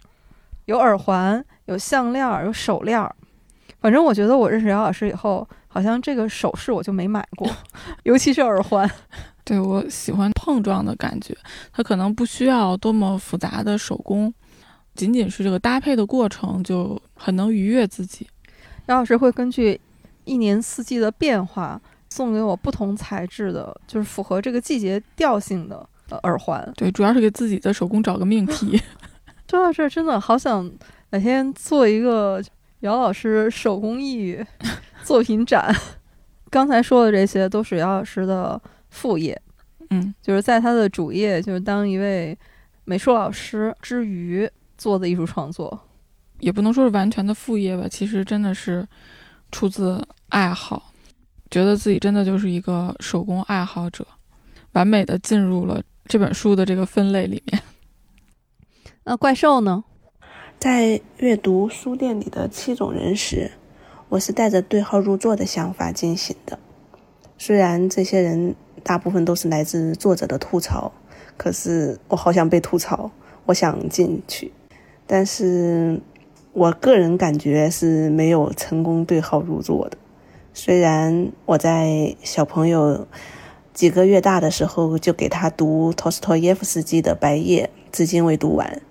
[0.64, 3.00] 有耳环，有项链，有手链。
[3.80, 7.48] 反正我觉得我认识姚老师以后，好像这个首饰我就没买过，
[8.02, 8.90] 尤其是耳环。
[9.44, 11.32] 对我喜欢碰撞的感觉，
[11.72, 14.34] 它可能不需要多么复杂的手工，
[14.94, 18.26] 仅仅是这个搭配的过程就很能愉悦自己。
[18.86, 19.80] 姚老师会根据
[20.24, 25.88] 一年四季的变化，送给我不同材质的，就是符合这个季节调性的
[26.22, 26.72] 耳环。
[26.76, 28.80] 对，主要是给自己的手工找个命题。
[29.48, 30.70] 说到这儿，真的好想
[31.10, 32.42] 哪天做一个。
[32.82, 34.36] 姚老师手工艺
[35.04, 35.72] 作品展，
[36.50, 39.40] 刚才说的这些都是姚老师的副业，
[39.90, 42.36] 嗯，就是在他的主业，就是当一位
[42.84, 44.50] 美术老师之余
[44.82, 45.78] 做的艺术创作，
[46.40, 48.84] 也不能说是完全的副业吧，其实真的是
[49.52, 50.92] 出自爱好，
[51.52, 54.04] 觉得自己真的就是一个手工爱好者，
[54.72, 57.62] 完美的进入了这本书的这个分类里面。
[59.06, 59.84] 那怪兽呢？
[60.58, 63.52] 在阅读书店里的七种人时，
[64.08, 66.58] 我是带着对号入座的想法进行的。
[67.38, 70.92] 虽然这些人大部分都是来自作者的吐槽，
[71.36, 73.10] 可是我好想被吐槽，
[73.46, 74.52] 我想进去。
[75.06, 76.00] 但是
[76.52, 79.96] 我个人感觉是没有成功对号入座的。
[80.54, 83.06] 虽然我在小朋友
[83.72, 88.82] 几个月大的时候就给他读托斯托耶夫斯基的《白夜》，至今未读完。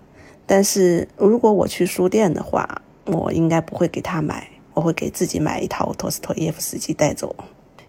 [0.47, 7.35] 但是如果我去书店的话，我应该不会给他买，我会给自己买一套托斯托耶夫斯基带走。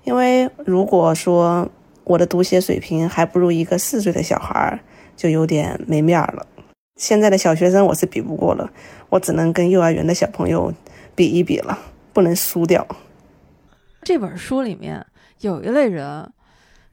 [0.05, 1.69] 因为如果说
[2.05, 4.79] 我的读写水平还不如一个四岁的小孩，
[5.17, 6.47] 就有点没面了。
[6.96, 8.70] 现在的小学生我是比不过了，
[9.09, 10.72] 我只能跟幼儿园的小朋友
[11.14, 11.78] 比一比了，
[12.12, 12.87] 不能输掉。
[14.02, 15.05] 这本书里面
[15.40, 16.31] 有一类人，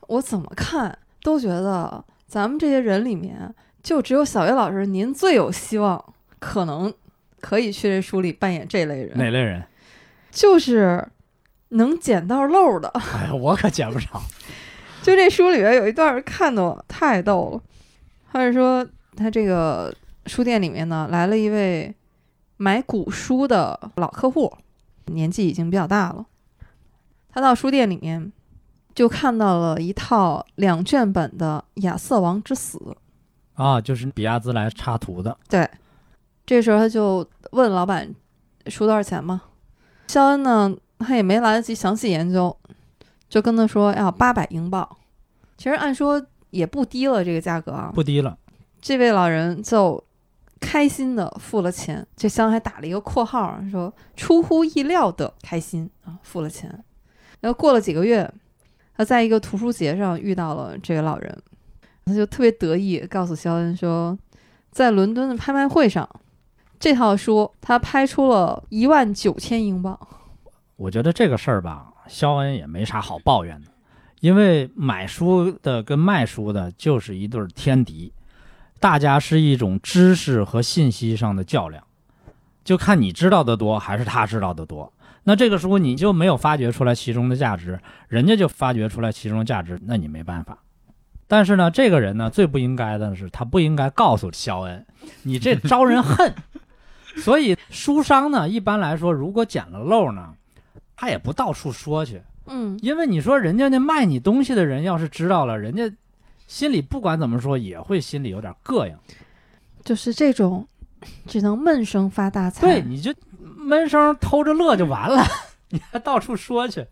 [0.07, 6.93] 我怎么看都觉得咱们这些人里面，就只有小岳老师您最有希望，可能
[7.41, 9.17] 可以去这书里扮演这类人。
[9.17, 9.63] 哪类人？
[10.31, 11.07] 就是
[11.69, 12.87] 能捡到漏的。
[13.13, 14.21] 哎呀，我可捡不着。
[15.01, 17.61] 就这书里面有一段看的我太逗了，
[18.31, 18.85] 他是说
[19.19, 19.93] 他这个
[20.25, 21.93] 书店里面呢来了一位
[22.57, 24.51] 买古书的老客户，
[25.07, 26.25] 年纪已经比较大了。
[27.31, 28.31] 他到书店里面
[28.95, 32.77] 就看到了一套两卷本的《亚瑟王之死》。
[33.53, 35.37] 啊，就是比亚兹莱插图的。
[35.49, 35.69] 对，
[36.45, 38.09] 这时候他就问老板
[38.67, 39.41] 书多少钱嘛。
[40.07, 42.55] 肖恩呢，他也没来得及详细研究，
[43.27, 44.97] 就跟他说要八百英镑。
[45.57, 47.91] 其实按说也不低了，这个价格啊。
[47.93, 48.37] 不低了。
[48.81, 50.03] 这位老人就
[50.59, 56.69] 开心的付了钱，这箱还打了一个括号，说出乎意料的开心啊，付了钱。
[57.39, 58.29] 然后过了几个月，
[58.95, 61.41] 他在一个图书节上遇到了这个老人，
[62.05, 64.17] 他就特别得意，告诉肖恩说，
[64.71, 66.07] 在伦敦的拍卖会上，
[66.79, 69.97] 这套书他拍出了一万九千英镑。
[70.75, 73.71] 我觉得这个事儿吧，肖恩也没啥好抱怨的，
[74.19, 78.11] 因为买书的跟卖书的就是一对天敌，
[78.79, 81.83] 大家是一种知识和信息上的较量，
[82.63, 84.91] 就看你知道的多还是他知道的多。
[85.23, 90.57] 那这个时候你就没有发掘出来其中的价值，人家就发掘出来其中的价值，那你没办法。
[91.27, 94.85] 但是呢，这个人呢最不应该的是，他不应该告诉肖恩，
[95.23, 96.33] 你这招人恨。
[97.17, 100.33] 所以书商呢，一般来说，如果捡了漏呢，
[100.95, 105.91] 他也不到处说去，嗯，因为你说人家那卖你东西的人要是知道了，人家
[106.49, 108.97] 心里不管怎么说也会心里有点膈应。
[109.83, 110.67] 就是这种
[111.27, 112.61] 只能闷声发大财。
[112.61, 115.23] 对，你就闷声偷着乐就完了，
[115.69, 116.87] 你还到处说去。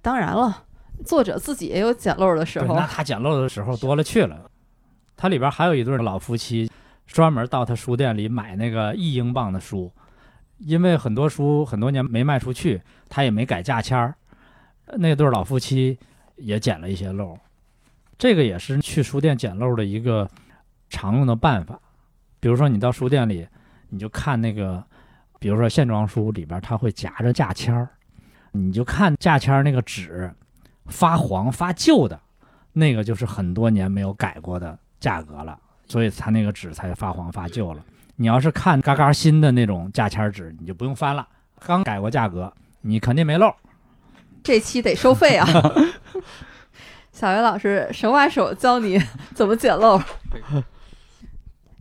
[0.00, 0.64] 当然了，
[1.04, 2.86] 作者自己也有捡漏的时候那。
[2.86, 4.50] 他捡漏的时候多了去了。
[5.18, 6.70] 他里边还有一对老夫妻，
[7.06, 9.92] 专门到他书店里买那个一英镑的书，
[10.56, 14.14] 因为很多书很多年没卖出去，他也没改价签儿。
[14.96, 15.98] 那对老夫妻
[16.36, 17.38] 也捡了一些漏，
[18.18, 20.28] 这个也是去书店捡漏的一个
[20.90, 21.78] 常用的办法。
[22.40, 23.46] 比如说你到书店里，
[23.88, 24.82] 你就看那个，
[25.38, 27.88] 比如说线装书里边，它会夹着价签儿，
[28.52, 30.30] 你就看价签儿那个纸
[30.86, 32.20] 发黄发旧的，
[32.72, 37.84] 那个就是很多年没有改过的价格了，所以它那个纸才发黄发旧了。
[38.16, 41.26] 你要是看嘎嘎新的那种价签纸，你就不用翻了，
[41.60, 43.54] 刚改过价格，你肯定没漏。
[44.42, 45.46] 这期得收费啊！
[47.18, 48.96] 小袁老师手把手教你
[49.34, 50.00] 怎么捡漏。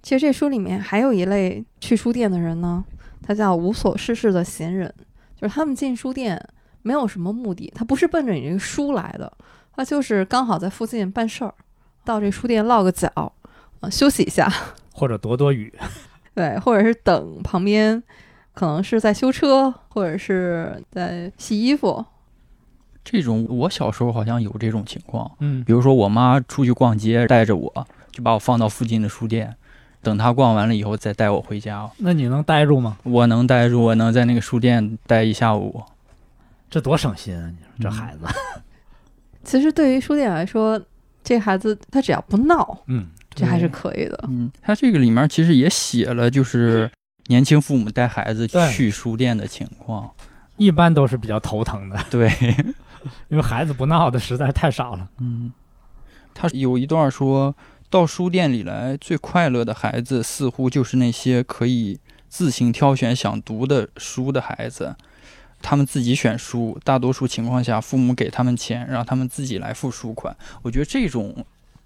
[0.02, 2.84] 其实这书里面还有一类去书店的人呢，
[3.22, 4.92] 他叫无所事事的闲人，
[5.40, 6.44] 就是他们进书店
[6.82, 9.32] 没有什么目的，他不是奔着你这个书来的，
[9.76, 11.54] 他就是刚好在附近办事儿，
[12.04, 13.12] 到这书店落个脚，
[13.82, 14.52] 呃，休息一下，
[14.92, 15.72] 或者躲躲雨，
[16.34, 18.02] 对，或者是等旁边
[18.54, 22.04] 可能是在修车，或者是在洗衣服，
[23.10, 29.56] 这种我小时候好像有这种情况，嗯比如说我妈出去逛街，带着我就把我放到附近的书店，
[30.02, 31.90] 等她逛完了以后再带我回家。
[32.00, 32.98] 那你能待住吗？
[33.04, 35.82] 我能待住，我能在那个书店待一下午。
[36.70, 37.50] 这多省心啊！
[37.50, 38.26] 你说这孩子，
[39.46, 40.82] 其实对于书店来说，
[41.24, 44.26] 这孩子他只要不闹，嗯，这还是可以的。
[44.28, 46.92] 嗯，他这个里面其实也写了，就是
[47.28, 50.12] 年轻父母带孩子去书店的情况。
[50.58, 52.28] 一般都是比较头疼的，对，
[53.30, 55.08] 因为孩子不闹的实在太少了。
[55.20, 55.52] 嗯，
[56.34, 57.56] 他有一段说
[57.90, 64.96] 到书店里来，最快乐的孩子似乎就是那些可以自行挑选想读的书的孩子。
[65.60, 70.38] 他们自己选书，大多数情况下，父母给他们钱，让他们自己来付书款。
[70.62, 71.44] 我觉得这种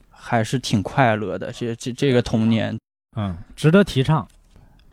[0.09, 1.53] 还是挺快乐的。
[1.53, 2.77] 这这这个童年，
[3.15, 4.27] 嗯，值得提倡。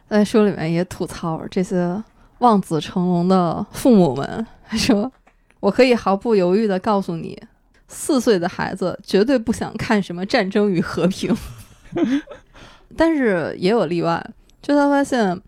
[0.07, 2.01] 在书里面也吐槽这些
[2.39, 5.11] 望子成龙的父母们，他说
[5.61, 7.41] ：“我可以毫不犹豫地告诉你，
[7.89, 11.37] 四岁的孩子绝对不想看什么战争与和平。
[12.97, 14.25] 但是也有例外，
[14.63, 15.41] 就他发现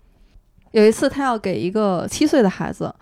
[0.72, 2.94] 有一次他要给一个七岁的孩子，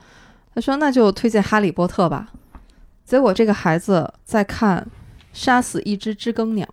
[0.55, 2.33] 他说那就推荐《哈利波特》吧。
[3.05, 4.81] 结果这个孩子在看
[5.33, 6.67] 《杀死一只知更鸟》。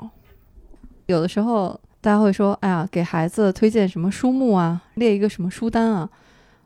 [1.05, 6.09] 有的时候大家会说，哎呀，给孩子推荐什么书目啊，列一个什么书单啊，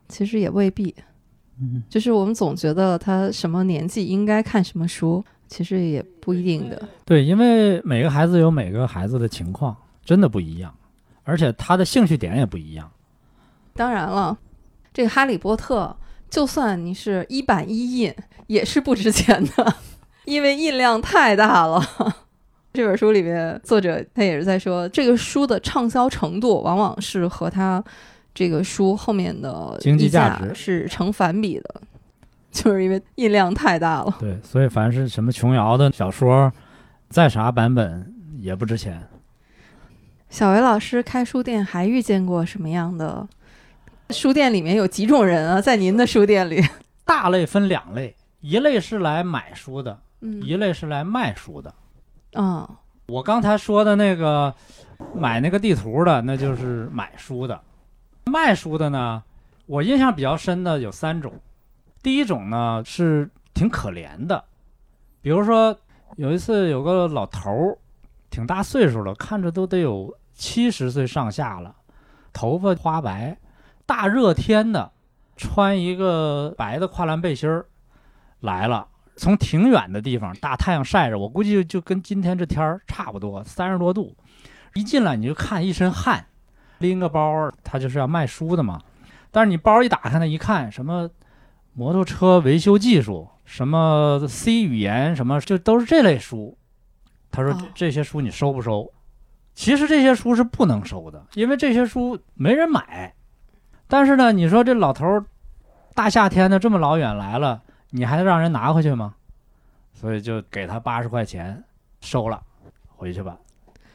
[0.08, 0.96] 其实也未必。
[1.62, 6.88] 嗯，就是我们总觉得他什么年纪应该看什么书，其实也不一定的。
[7.06, 10.74] 对，因为每个孩子有每个孩子的情况，真的不一样，
[11.24, 12.90] 而且他的兴趣点也不一样。
[13.74, 14.38] 当然了，
[14.94, 15.96] 这个《哈利波特》，
[16.34, 18.14] 就算你是一版一印，
[18.48, 19.76] 也是不值钱的，
[20.26, 21.82] 因为印量太大了。
[22.72, 27.84] 这本书里面，作者他也是在说，这个书的畅销程度往往是和它
[28.40, 31.82] 这个书后面的经济价价值是成反比的，
[32.50, 34.16] 就是因为印量太大了。
[34.18, 36.50] 对，所以凡是什么琼瑶的小说，
[37.10, 39.06] 再啥版本也不值钱。
[40.30, 43.28] 小维老师开书店还遇见过什么样的？
[44.12, 45.60] 书店里面有几种人啊？
[45.60, 46.64] 在您的书店里，
[47.04, 51.74] 大类分两类，一类是来买书的，嗯一类是来卖书的。
[52.36, 52.70] 啊、
[53.08, 54.56] 我刚才说的那个
[55.14, 57.60] 买那个地图的，那就是买书的；
[58.30, 59.24] 卖书的呢，
[59.66, 61.34] 我印象比较深的有三种。
[62.02, 64.44] 第一种呢是挺可怜的，
[65.22, 65.78] 比如说
[66.16, 67.78] 有一次有个老头儿，
[68.30, 71.76] 挺大岁数了，看着都得有七十岁上下了，
[72.32, 73.38] 头发花白，
[73.86, 74.92] 大热天的，
[75.36, 77.66] 穿一个白的跨栏背心儿
[78.40, 78.88] 来了。
[79.18, 84.16] 从挺远的地方，大太阳晒着，我估计就跟今天这天儿差不多，三十多度。
[84.76, 86.26] 一进来你就看一身汗，
[86.80, 88.82] 拎个包儿，他就是要卖书的嘛。
[89.32, 91.10] 但是你包一打开呢，一看什么
[91.74, 96.58] 摩托车维修技术，什么 C 语言，什么就都是这类书。
[97.32, 98.92] 他说这些书你收不收？
[99.54, 103.14] 其实这些书是不能收的，因为这些书没人买。
[103.88, 105.26] 但是呢，你说这老头儿
[105.94, 109.16] 大夏天的这么老远来了，你还让人拿回去吗？
[109.94, 111.64] 所以就给他八十块钱
[112.02, 112.42] 收了，
[112.88, 113.38] 回去吧。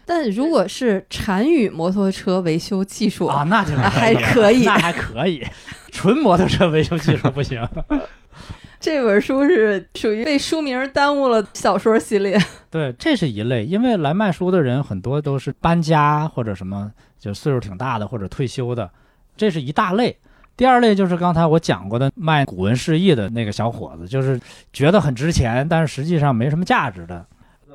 [0.06, 5.44] 但如果是禅语摩托车维修技术啊，那就还可以了可以那还可以。
[5.90, 7.66] 纯摩托车维修技术不行。
[8.80, 12.38] 这本书是属于被书名耽误了小说系列。
[12.70, 18.90] 对，这是一类，因为来卖书的人很多都是搬家或者什么，就岁数挺大的或者退休的，
[19.36, 20.14] 这是一大类。
[20.56, 24.38] 第二类就是刚才我讲过的卖古文释义的那个小伙子，就是
[24.72, 27.24] 觉得很值钱，但是实际上没什么价值的。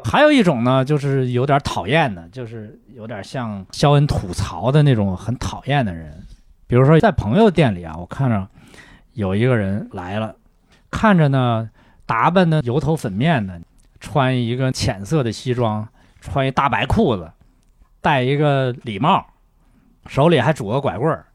[0.03, 6.13] 还有一种呢，就是有点讨厌的，就是有点像肖恩吐槽的那种很讨厌的人。
[6.67, 8.47] 比如说在朋友店里啊，我看着
[9.13, 10.35] 有一个人来了，
[10.91, 11.69] 看着呢
[12.05, 13.59] 打扮的油头粉面的，
[13.99, 15.87] 穿一个浅色的西装，
[16.21, 17.31] 穿一大白裤子，
[18.01, 19.25] 戴一个礼帽，
[20.07, 21.25] 手里还拄个拐棍儿，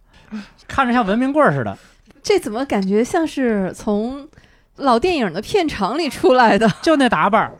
[0.66, 1.76] 看着像文明棍儿似的。
[2.22, 4.28] 这怎么感觉像是从
[4.76, 6.68] 老电影的片场里出来的？
[6.80, 7.58] 就那打扮儿，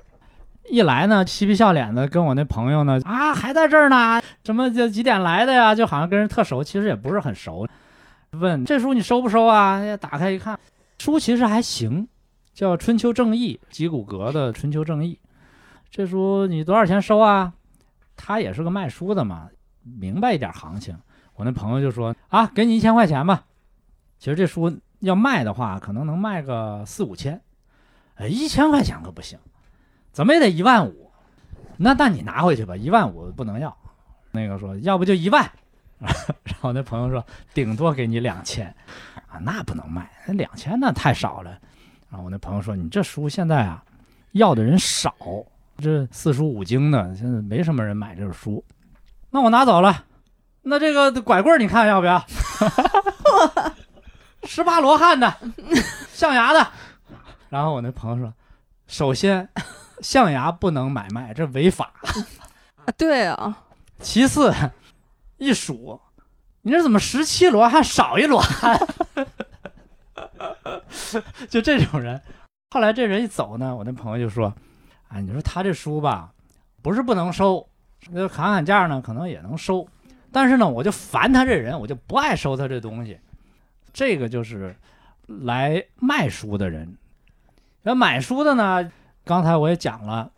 [0.71, 5.75] 一来呢，嬉皮笑脸的跟我那朋友呢啊，还在这儿呢，什么就几点来的呀？
[5.75, 7.67] 就好像跟人特熟，其实也不是很熟。
[8.33, 9.81] 问这书你收不收啊？
[9.97, 10.59] 打开一看，
[10.99, 12.09] 书其实还行，
[12.53, 15.19] 叫《春秋正义》，吉古格的《春秋正义》。
[15.91, 17.53] 这书你多少钱收啊？
[18.17, 19.49] 他也是个卖书的嘛，
[19.83, 20.97] 明白一点行情。
[21.37, 23.45] 我那朋友就说啊，给你一千块钱吧。
[24.19, 27.41] 其实这书要卖的话，可能能卖个四五千。
[28.15, 29.39] 哎，一千块钱可不行，
[30.15, 31.11] 怎么也得一万五。
[31.77, 33.77] 那那你拿回去吧，一万五不能要。
[34.31, 35.51] 那个说要不就一万，
[35.99, 38.67] 然后那朋友说顶多给你两千，
[39.29, 41.51] 啊，那不能卖，那两千那太少了。
[42.09, 43.83] 然后我那朋友说你这书现在啊
[44.33, 45.13] 要的人少，
[45.79, 48.65] 这四书五经的现在没什么人买这本书，
[49.31, 50.05] 那我拿走了。
[50.63, 52.25] 那这个拐棍你看要不要？
[54.45, 55.35] 十八罗汉的，
[56.13, 56.67] 象牙的。
[57.49, 58.33] 然后我那朋友说，
[58.87, 59.49] 首先，
[60.01, 61.93] 象牙不能买卖，这违法。
[62.85, 63.65] 啊， 对啊，
[64.01, 64.53] 其次，
[65.39, 66.01] 一数，
[66.63, 68.79] 你这怎么十七罗汉少一罗汉？
[71.49, 72.21] 就这种人。
[72.71, 74.53] 后来这人一走呢，我那朋友就说
[75.09, 76.33] ：“啊，你说他这书吧，
[76.83, 77.67] 不是不能收，
[78.11, 79.87] 那砍砍价呢，可能也能收，
[80.33, 83.19] 但是呢，我就烦他这人，我就不爱收他这东西。
[83.93, 84.75] 这个就是
[85.27, 86.97] 来卖书的人。
[87.83, 88.91] 那买书的呢，
[89.25, 90.31] 刚才我也讲了，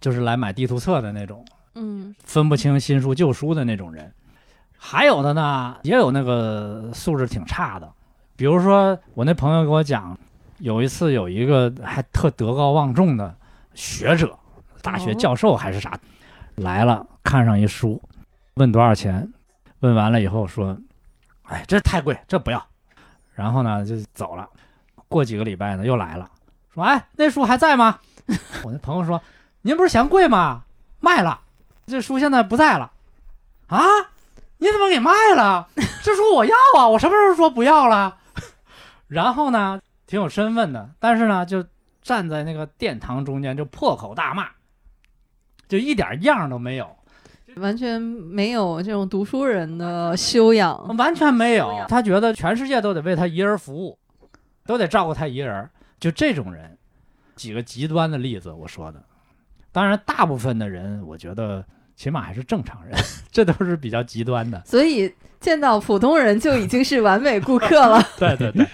[0.00, 4.12] 就是来买地图册的那种。”嗯，分不清新书旧书的那种人，
[4.76, 7.90] 还有的呢，也有那个素质挺差的。
[8.36, 10.18] 比如说，我那朋友给我讲，
[10.58, 13.34] 有一次有一个还特德高望重的
[13.72, 14.38] 学者，
[14.82, 15.98] 大学教授还是啥，
[16.56, 18.02] 来了看上一书，
[18.56, 19.32] 问多少钱，
[19.80, 20.76] 问完了以后说，
[21.44, 22.62] 哎，这太贵，这不要。
[23.34, 24.46] 然后呢就走了。
[25.08, 26.30] 过几个礼拜呢又来了，
[26.74, 27.98] 说哎那书还在吗？
[28.64, 29.20] 我那朋友说
[29.62, 30.64] 您不是嫌贵吗？
[31.00, 31.40] 卖了，
[31.86, 32.92] 这书现在不在了。
[33.68, 33.80] 啊？
[34.58, 35.68] 你怎么给卖了？
[36.04, 36.86] 这书我要啊！
[36.86, 38.16] 我什么时候说不要了？
[39.08, 41.64] 然后呢，挺有身份的，但是呢，就
[42.00, 44.48] 站在那个殿堂中间就破口大骂，
[45.68, 46.96] 就一点样儿都没有，
[47.56, 50.96] 完全没有这种读书人的修养。
[50.96, 51.84] 完全没有。
[51.88, 53.98] 他觉得全世界都得为他一人服务，
[54.64, 55.68] 都得照顾他一人。
[55.98, 56.78] 就这种人，
[57.42, 59.02] 几个极端的例子，我说的。
[59.72, 61.64] 当然，大部分的人，我觉得
[61.96, 62.96] 起码还是正常人，
[63.32, 64.62] 这都是比较极端的。
[64.64, 68.00] 所以见到普通人就已经是完美顾客了。
[68.16, 68.64] 对对对，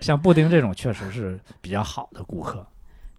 [0.00, 2.64] 像布丁这种确实是比较好的顾客。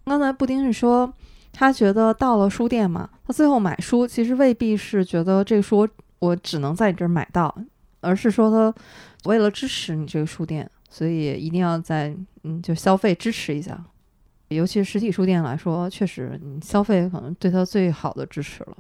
[0.06, 1.14] 刚才布丁是说，
[1.52, 5.86] 他觉得到了书店嘛，他最后买书其实未必是觉得这个书
[6.20, 7.54] 我只能在你这儿买到，
[8.00, 8.74] 而是说他
[9.26, 13.84] 为了支持你这个书店，所以一定要在嗯就消费支持一下。
[14.50, 18.78] 尤其是实体书店来说，确实你消费可能对他最好的支持了。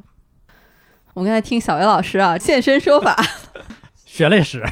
[1.14, 3.16] 我刚才听小维老师啊现身说法，
[4.06, 4.64] 血泪史，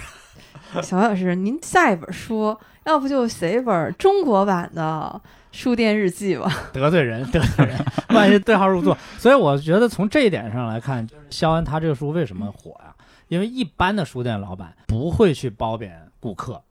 [0.82, 5.22] 小维老师，您下一本书要不就写一本中国版的
[5.52, 6.52] 书店日记吧？
[6.74, 7.78] 得罪人，得罪人，
[8.10, 8.98] 万一对号入座。
[9.18, 12.94] 所以我觉得从这一点上来看，就是肖恩他这个书为什么火呀？
[13.28, 16.62] 因为一般的书店老板不会去褒贬顾客，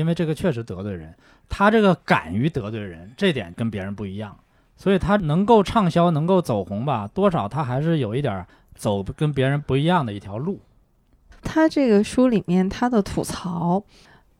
[0.00, 1.14] 因为这个确实得罪人。
[1.48, 4.36] 他这个敢于得罪人，这点跟别人不一样，
[4.76, 7.06] 所以他能够畅销，能够走红吧？
[7.12, 10.60] 多少他还是有一点儿走跟别人不一样的一条路。
[11.42, 13.82] 他这个书里面他的吐槽，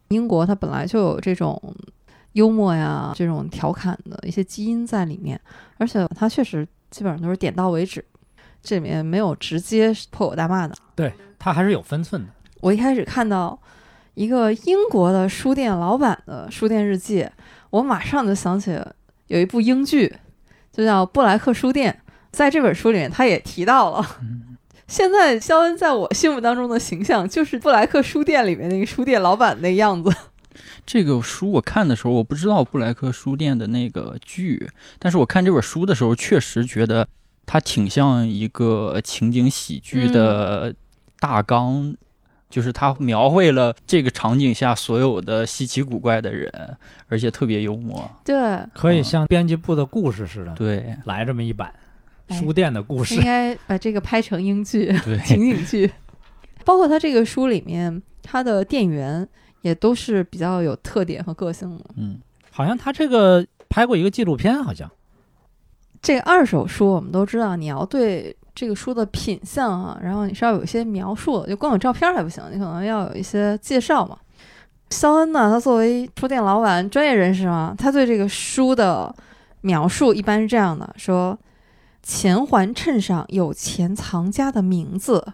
[0.09, 1.61] 英国他本来就有这种
[2.33, 5.41] 幽默呀、这种调侃的一些基因在里面，
[5.79, 8.05] 而且他确实基本上都是点到为止，
[8.63, 10.75] 这里面没有直接破口大骂的。
[10.95, 12.29] 对他还是有分寸的。
[12.61, 13.59] 我一开始看到
[14.21, 17.27] 一个英国的书店老板的书店日记，
[17.71, 18.79] 我马上就想起
[19.29, 20.15] 有一部英剧，
[20.71, 21.91] 就叫《布莱克书店》。
[22.31, 24.07] 在这本书里面，他也提到了，
[24.87, 30.15] 现在肖恩在我心目当中的形象就是布莱克书店里面那个书店老板那样子。
[30.85, 34.69] 这个书我看的时候，我不知道布莱克书店的那个剧，
[34.99, 37.09] 但是我看这本书的时候，确实觉得
[37.47, 40.75] 它挺像一个情景喜剧的
[41.19, 41.97] 大纲，
[42.51, 46.53] 就是他描绘了这个场景下所有的稀奇古怪的人，
[47.09, 48.11] 而且特别幽默。
[48.25, 48.37] 对，
[48.75, 51.73] 可以像编辑部的故事似的，对来这么一版
[52.27, 53.23] 哎书店的故事应。
[53.23, 55.91] 该把这个拍成英剧、 对，情景剧。
[56.65, 59.27] 包括他这个书里面，他的店员
[59.63, 61.85] 也都是比较有特点和个性的。
[61.97, 62.21] 嗯，
[62.51, 64.91] 好像他这个拍过一个纪录片，好像
[66.03, 74.19] 这个二手书我们都知道，你要对这个书的品相啊，然后你是要有一些描述，就光有照片还不行，你可能要有一些介绍嘛。
[74.91, 79.15] 肖恩呢，他作为书店老板、专业人士嘛，他对这个书的
[79.63, 81.39] 描述一般是这样的：说
[82.03, 85.27] 前环衬上有钱藏家的名字，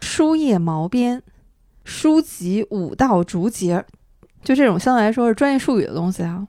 [0.00, 1.22] 书页毛边，
[1.84, 3.84] 书籍五道竹节，
[4.42, 6.44] 就这种相对来说是专业术语的东西啊。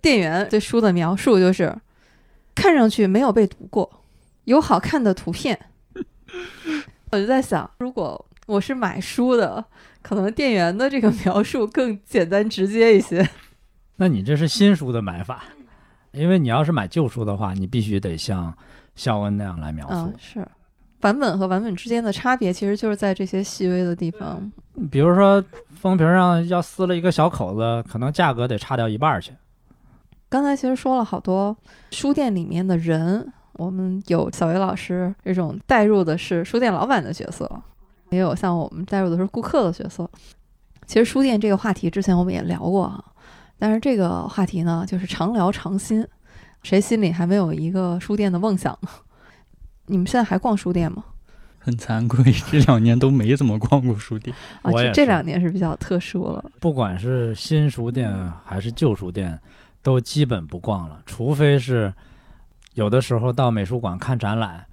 [0.00, 1.76] 店员对书的描述就是。
[2.52, 3.88] 看上去没有被读过，
[4.50, 5.58] 有好看的图片。
[7.12, 9.64] 我就在想，如果我是买书的，
[10.02, 13.26] 可能店员的这个描述更简单直接一些。
[13.96, 15.44] 那你这是新书的买法，
[16.10, 18.52] 因为你要是买旧书的话，你必须得像
[18.96, 19.94] 肖恩那样来描述。
[19.94, 20.48] 嗯，是
[20.98, 24.50] 版本和版本之间的差别，其实就是在这些细微的地方。
[24.90, 25.42] 比如说
[25.80, 29.32] 封皮上要撕了一个小口子，可能价格得差掉一半去。
[30.28, 31.56] 刚才其实说了好多
[31.90, 37.50] 书店里面的人，我们有小维老师这种带入的是书店老板的角色，
[38.10, 40.08] 也有像我们带入的是顾客的角色。
[40.86, 43.04] 其实书店这个话题之前我们也聊过啊，
[43.58, 46.06] 但是这个话题呢，就是常聊常新，
[46.62, 48.88] 谁心里还没有一个书店的梦想呢？
[49.86, 51.04] 你们现在还逛书店吗？
[51.58, 54.34] 很惭愧，这两年都没怎么逛过书店。
[54.62, 56.42] 啊，这两年是比较特殊了。
[56.58, 58.10] 不管是新书店
[58.44, 59.38] 还是旧书店，
[59.82, 61.92] 都基本不逛了，除非是
[62.74, 64.64] 有的时候到美术馆看展览，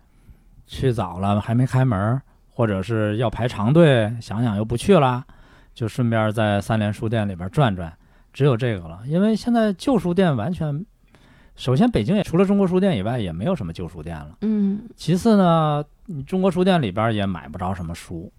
[0.65, 5.23] 去早了还没开门儿，或者是要排长队，想想又不去了，
[5.73, 7.91] 就顺便在三联书店里边转转，
[8.31, 9.01] 只有这个了。
[9.05, 10.85] 因为现在旧书店完全，
[11.55, 14.37] 首先北京也除了中国书店以外，也没有什么旧书店了。
[14.41, 18.31] 嗯，其次呢，你中国书店里边也买不着什么书，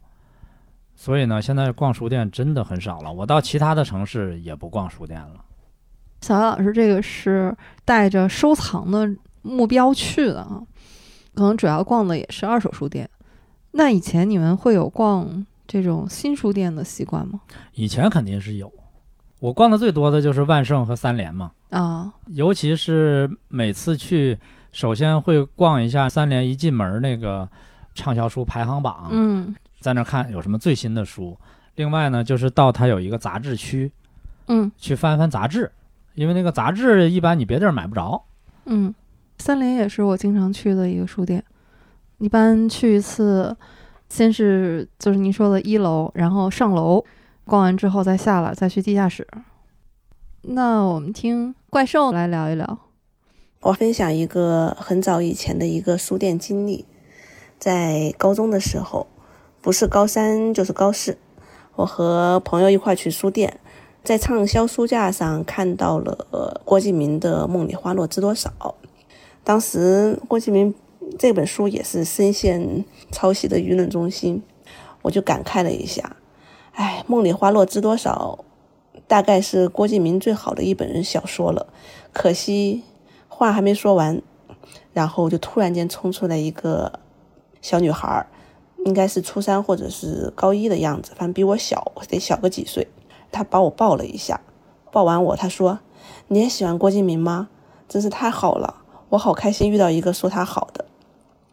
[0.94, 3.12] 所以呢，现在逛书店真的很少了。
[3.12, 5.44] 我到其他的城市也不逛书店了。
[6.20, 9.08] 小艾老师这个是带着收藏的
[9.48, 10.62] 目标去的啊，
[11.34, 13.08] 可能主要逛的也是二手书店。
[13.72, 17.40] 那以前你们会有逛这种新书店的习惯吗？
[17.74, 18.72] 以前肯定是有，
[19.40, 24.38] 我逛的最多的就是万盛和三联嘛，啊，尤其是每次去，
[24.72, 27.48] 首先会逛一下三联一进门那个
[27.94, 31.38] 畅销书排行榜，嗯在那看有什么最新的书。
[31.76, 33.92] 另外呢，就是到它有一个杂志区，
[34.48, 35.70] 嗯去翻翻杂志，
[36.14, 38.20] 因为那个杂志一般你别地儿买不着。
[38.64, 38.92] 嗯，
[39.38, 41.42] 三联也是我经常去的一个书店，
[42.18, 43.56] 一般去一次，
[44.08, 47.04] 先是就是您说的一楼，然后上楼
[47.44, 49.26] 逛完之后再下来，再去地下室。
[50.42, 52.78] 那我们听怪兽来聊一聊。
[53.60, 56.84] 我分享一个很早以前的一个书店经历，
[57.58, 59.06] 在高中的时候，
[59.60, 61.18] 不是高三就是高四，
[61.74, 63.58] 我和朋友一块去书店，
[64.04, 68.50] 在畅销书架上看到了郭敬明的《梦里花落知多少》，
[69.48, 70.74] 当时郭敬明
[71.18, 74.42] 这本书也是深陷抄袭的舆论中心，
[75.00, 76.16] 我就感慨了一下，
[76.72, 78.44] 哎，《梦里花落知多少》
[79.06, 81.66] 大概是郭敬明最好的一本小说了，
[82.12, 82.82] 可惜。
[83.26, 84.20] 话还没说完，
[84.92, 87.00] 然后就突然间冲出来一个
[87.62, 88.26] 小女孩，
[88.84, 92.86] 应该是初三或者是高一的样子，反正比我小，得小个几岁。
[93.32, 94.42] 她把我抱了一下，
[94.92, 95.78] 抱完我，她说
[96.28, 97.48] ：“你也喜欢郭敬明吗？
[97.88, 100.84] 真是太好了，我好开心遇到一个说他好的。”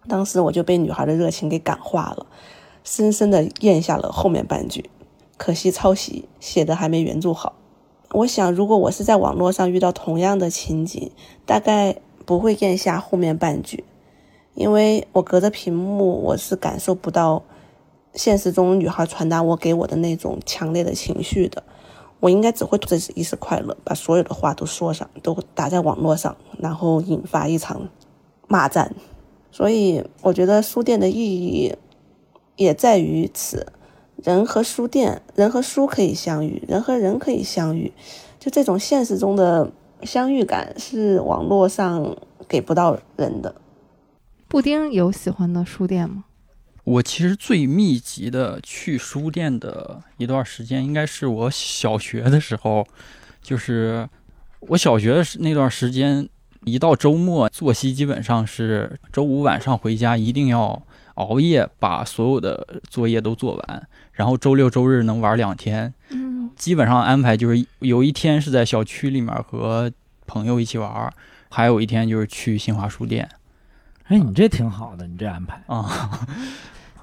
[0.07, 2.27] 当时我就被女孩的热情给感化了，
[2.83, 4.89] 深深的咽下了后面半句。
[5.37, 7.53] 可惜抄袭写的还没原著好。
[8.11, 11.11] 我想，如果我是在网络上遇到同样的情景，
[11.45, 13.83] 大概不会咽下后面半句，
[14.53, 17.43] 因为我隔着屏幕，我是感受不到
[18.13, 21.63] 现实中女孩传达我给我的那种强烈的情绪的。
[22.25, 27.87] 我应该只会图这一时快乐，把所有的话都说上，都打在网络上，然后引发一场
[28.47, 28.95] 骂战。
[29.51, 31.75] 所以，我觉得书店的意义
[32.55, 33.67] 也在于此。
[34.15, 37.93] 人和书店，人和书可以相遇，人和人可以相遇，
[38.39, 39.71] 就这种现实中的
[40.01, 42.17] 相遇感是网络上
[42.47, 43.53] 给不到人的。
[44.47, 46.23] 布丁有喜欢的书店吗？
[46.85, 52.87] 我其实最密集的去书店的一段时间，应该是我小学的时候，
[53.41, 54.07] 就是
[54.59, 56.29] 我小学的那段时间，
[56.63, 60.79] 一到周末，作息基本上是周五晚上回家一定要
[61.15, 69.91] 熬夜把所有的作业都做完，然后周六周日能玩两天，嗯基本上安排就是有一天是在小区里面和
[70.27, 71.11] 朋友一起玩，
[71.49, 73.27] 还有一天就是去新华书店
[74.03, 75.59] 哎，你这挺好的，你这安排。
[75.65, 76.27] 啊。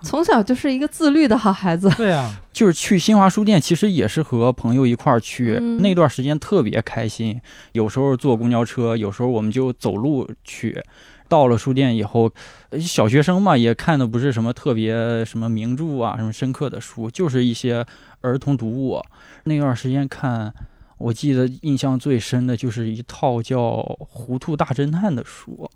[0.03, 1.89] 从小就是一个自律的好孩子。
[1.97, 7.41] 对啊， 就是去新华书店，其实也是和朋友一块儿去，嗯那段时间特别开心。
[7.73, 10.83] 有时候坐公交车，有时候我们就走路去。
[11.29, 12.31] 到了书店以后，
[12.69, 17.87] 呃小学生嘛，也看的不是什么特别什么名著啊，什么深刻的书，就是一些
[18.21, 19.03] 儿童读物。
[19.45, 20.53] 那段时间看，
[20.99, 23.59] 我记得印象最深的就是一套叫
[24.01, 25.71] 《糊涂大侦探》的书，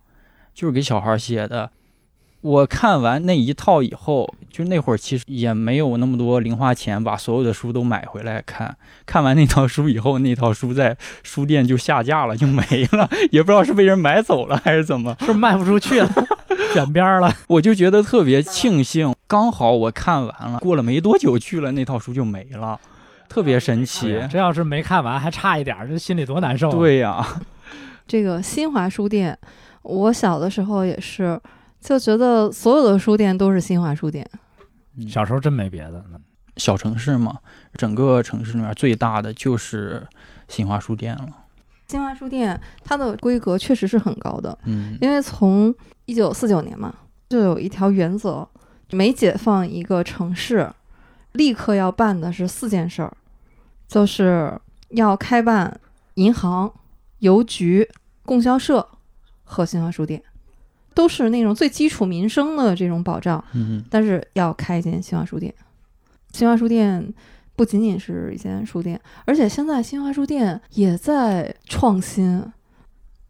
[0.53, 1.70] 就是给小孩写的。
[2.47, 8.76] 我看完那一套以后，就那会儿其实也没有那么多零花钱，把所有的书都买回来看。
[9.05, 15.16] 看完那套书以后，那套书在书店就下架了，就没了， 也不知道是被人买走了还是怎么。
[15.22, 16.09] 是卖不出去了，
[16.72, 17.34] 卷边儿了。
[17.49, 22.78] 我就觉得特别庆幸，刚好我看完了，过了没多久去了，那套书就没了，
[23.28, 24.22] 特别神奇。
[24.30, 27.26] 这要是没看完还差一点儿，这心里多难受、啊。，对呀、
[28.07, 29.36] 这个新华书店，
[29.82, 31.40] 我小的时候也是，
[31.81, 34.29] 就觉得所有的书店都是新华书店。
[34.97, 36.05] 嗯小时候真没别的。
[36.57, 37.39] 小城市嘛，
[37.74, 40.07] 整个城市里面最大的就是
[40.49, 41.29] 新华书店了。
[41.89, 45.74] 新华书店它的规格确实是很高的，嗯因为从
[46.07, 46.95] 一九四九年嘛，
[47.29, 48.49] 就有一条原则，
[48.91, 50.72] 每解放一个城市，
[51.33, 53.14] 立刻要办的是四件事儿，
[53.87, 54.59] 就是
[54.89, 55.79] 要开办
[56.14, 56.72] 银行、
[57.18, 57.87] 邮局、
[58.24, 58.89] 供销社
[59.45, 60.22] 和新华书店，
[60.97, 63.42] 都是那种最基础民生的这种保障。
[63.53, 65.55] 嗯但是要开一间新华书店。
[66.32, 67.14] 新华书店
[67.55, 72.42] 不仅仅是一间书店，而且现在新华书店也在创新。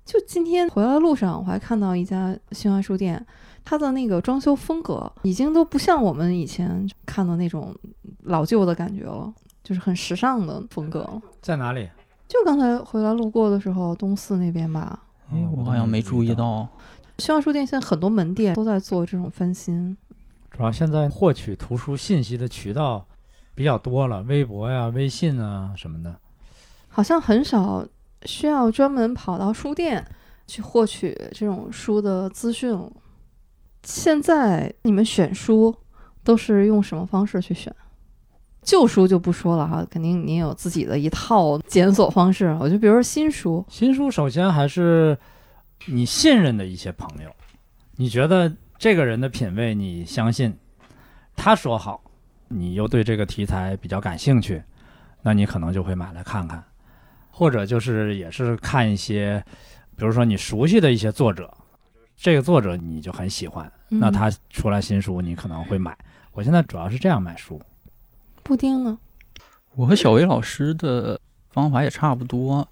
[0.05, 3.25] 就今天回来的路上，我还看到一家新华书店，
[3.64, 7.75] 它的那个装修风格已经都不像我们以前看的那种
[8.23, 9.33] 老旧的感觉了，
[9.64, 11.21] 就是很时尚的风格。
[11.43, 11.89] 在哪里？
[12.29, 15.01] 就刚才回来路过的时候，东四那边吧，
[15.33, 16.35] 哎，我好像没注意。
[16.35, 16.69] 到。
[17.19, 19.97] 新华书店现在很多门店都在做这种翻新。
[20.51, 23.07] 主要现在获取图书信息的渠道
[23.55, 26.14] 比较多了，微博呀、微信啊什么的。
[26.89, 27.87] 好像很少
[28.25, 30.05] 需要专门跑到书店
[30.47, 32.91] 去获取这种书的资讯了。
[33.83, 35.75] 现在你们选书
[36.23, 37.75] 都是用什么方式去选？
[38.62, 42.57] 旧书就不说了哈，肯定您有自己的一套检索方式。
[42.61, 45.17] 我就比如说新书，新书首先还是
[45.85, 47.31] 你信任的一些朋友，
[47.97, 50.57] 你觉得这个人的品味你相信，
[51.37, 52.03] 他说好，
[52.49, 54.62] 你又对这个题材比较感兴趣，
[55.22, 56.64] 那你可能就会买来看看，
[57.31, 59.45] 或者就是也是看一些，
[59.97, 61.53] 比如说你熟悉的一些作者，
[62.16, 65.97] 这个作者你就很喜欢，那嗯他出来新书你可能会买。
[66.33, 67.61] 我现在主要是这样买书，
[68.43, 68.99] 布丁呢？
[69.74, 71.20] 我和小薇老师的
[71.51, 72.66] 方法也差不多。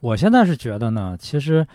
[0.00, 1.66] 我现在是觉得呢，其实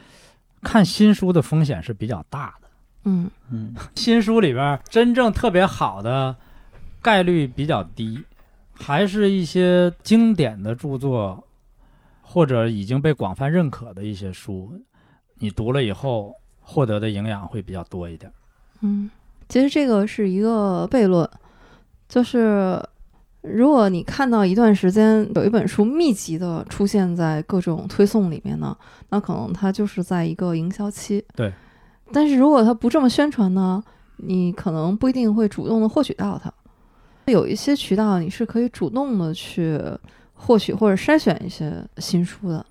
[0.64, 2.68] 看新书的风险是比较大的。
[3.06, 6.36] 嗯嗯，新书里边真正特别好的
[7.02, 8.24] 概率比较低，
[8.72, 11.46] 还是一些经典的著作，
[12.22, 14.72] 或者已经被广泛认可的一些书，
[15.36, 18.32] 你读了以后获得的营养会比较多一点。
[18.80, 19.12] 嗯，
[19.50, 21.30] 其实这个是一个悖论，
[22.08, 22.82] 就是
[23.44, 28.76] 如果你看到一段时间有一本书密集的出现在各种推送里面呢，
[29.10, 31.24] 那可能它就是在一个营销期。
[31.36, 31.52] 对。
[32.12, 33.84] 但是如果它不这么宣传呢，
[34.18, 36.52] 你可能不一定会主动的获取到它。
[37.26, 39.80] 有一些渠道你是可以主动的去
[40.34, 42.66] 获取或者筛选一些新书的，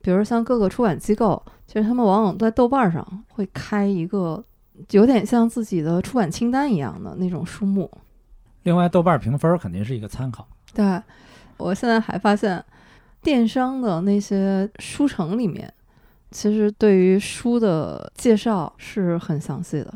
[0.00, 4.42] 比如像各个出版机构，其实他们往往在豆瓣上会开一个
[4.90, 7.90] 有点像自己的出版清单一样的那种书目。
[8.64, 10.46] 另外，豆瓣评分肯定是一个参考。
[10.74, 11.00] 对，
[11.56, 12.62] 我现在还发现，
[13.22, 15.72] 电商的那些书城里面，
[16.30, 19.94] 其实对于书的介绍是很详细的，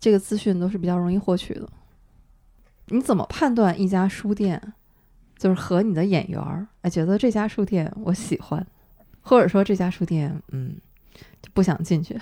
[0.00, 1.68] 这个资讯都是比较容易获取的。
[2.86, 4.60] 你怎么判断一家书店
[5.38, 6.66] 就是和你的眼缘儿？
[6.80, 8.66] 哎，觉得这家书店我喜欢，
[9.20, 10.76] 或者说这家书店嗯
[11.40, 12.18] 就不想进去。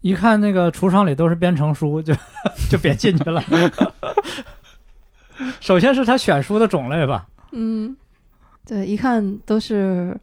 [0.00, 2.14] 一看那个橱窗里都是编程书，就
[2.68, 3.42] 就别进去了。
[5.60, 7.96] 首先是他选书的种类吧，嗯，
[8.66, 10.16] 对，一看都是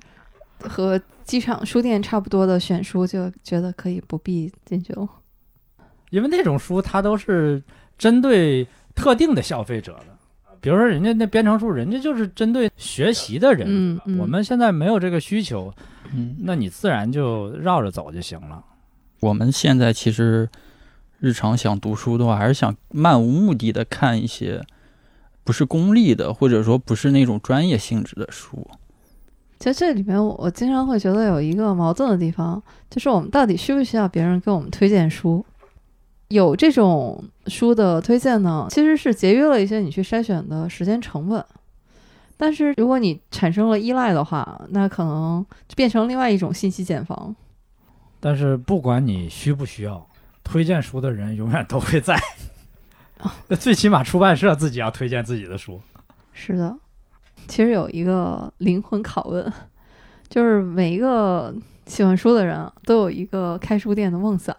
[0.60, 5.08] 和机场书店差不多的选书，就觉得可以不必进去了。
[6.10, 7.62] 因为那种书它都是
[7.98, 10.18] 针对特定的消费者的，
[10.60, 14.18] 比如说人家那编程书，人家就是针对学习的人，嗯嗯。
[14.20, 15.74] 我们现在没有这个需求，
[16.14, 18.64] 嗯，那你自然就绕着走就行了。
[19.22, 20.50] 我们现在其实
[21.20, 24.62] 日常想读书的话，还是想漫无目的的看一些
[25.44, 28.68] 不是功利的，或者说不是那种专业性质的书。
[29.60, 35.46] 其实这里面我我经常会觉得有一个矛盾的地方，就是我们到底需不需要别人给我们推荐书？
[36.30, 41.46] 有这种书的推荐呢，其实是节约了一些你去筛选的时间成本。
[42.38, 47.36] 但是如果你产生了依赖的话，那可能就变成另外一种信息茧房。
[48.20, 50.08] 但是不管你需不需要，
[50.44, 52.20] 推荐书的人永远都会在。
[53.48, 55.82] 那最起码出版社自己要推荐自己的书。
[56.34, 56.76] 是的，
[57.48, 59.52] 其实有一个灵魂拷问，
[60.30, 61.54] 就是每一个
[61.86, 64.56] 喜欢书的人啊都有一个开书店的梦想。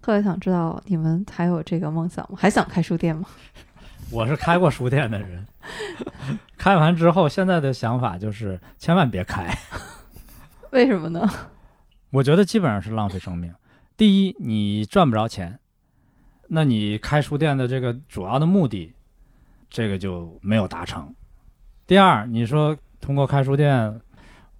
[0.00, 2.36] 特别想知道你们还有这个梦想吗？
[2.38, 3.24] 还想开书店吗？
[4.12, 5.46] 我是开过书店的人，
[6.58, 9.56] 开完之后，现在的想法就是千万别开。
[10.72, 11.26] 为什么呢？
[12.10, 13.54] 我觉得基本上是浪费生命。
[13.96, 15.58] 第一，你赚不着钱，
[16.48, 18.92] 那你开书店的这个主要的目的，
[19.70, 21.12] 这个就没有达成。
[21.86, 24.00] 第二，你说通过开书店，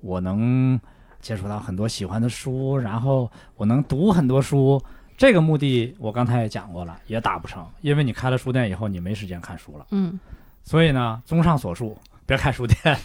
[0.01, 0.79] 我能
[1.21, 4.83] 接触到很多喜欢的书，然后我能读很多书，
[5.17, 9.87] 这个目的我刚才也讲过了，也达不成，因为你开了书店以后，你没时间看书了。
[9.91, 10.19] 嗯，
[10.63, 12.99] 所以呢，综上所述，别开书店。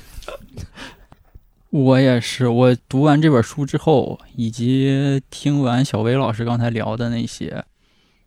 [1.69, 7.63] 我也是，我读完这本书之后，以及听完小薇老师刚才聊的那些，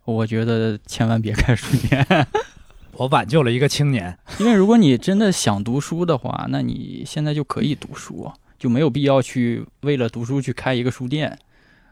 [0.05, 2.27] 我觉得千万别开书店。
[2.93, 4.17] 我挽救了一个青年。
[4.39, 11.39] 因为如果你真的想读书的话，那你现在就可以读书，就没有必要去为了读书去开一个书店。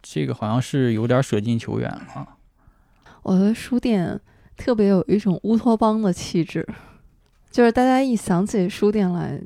[0.03, 2.27] 这个好像是有点舍近求远了。
[3.23, 4.19] 我觉得书店
[4.57, 6.67] 特别有一种乌托邦的气质，
[7.51, 9.39] 就是大家一想起书店来，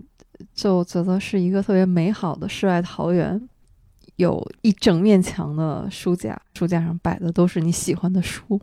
[0.53, 3.49] 就觉得是一个特别美好的世外桃源，
[4.17, 8.59] 有一整面墙的书架，书架上摆的都是你喜欢的书，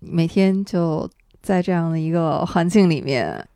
[0.00, 1.08] 每天就
[1.42, 3.46] 在这样的一个环境里面，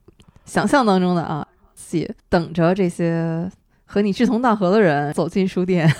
[0.44, 3.50] 想象当中的啊，自己等着这些
[3.84, 5.90] 和你志同道合的人走进书店。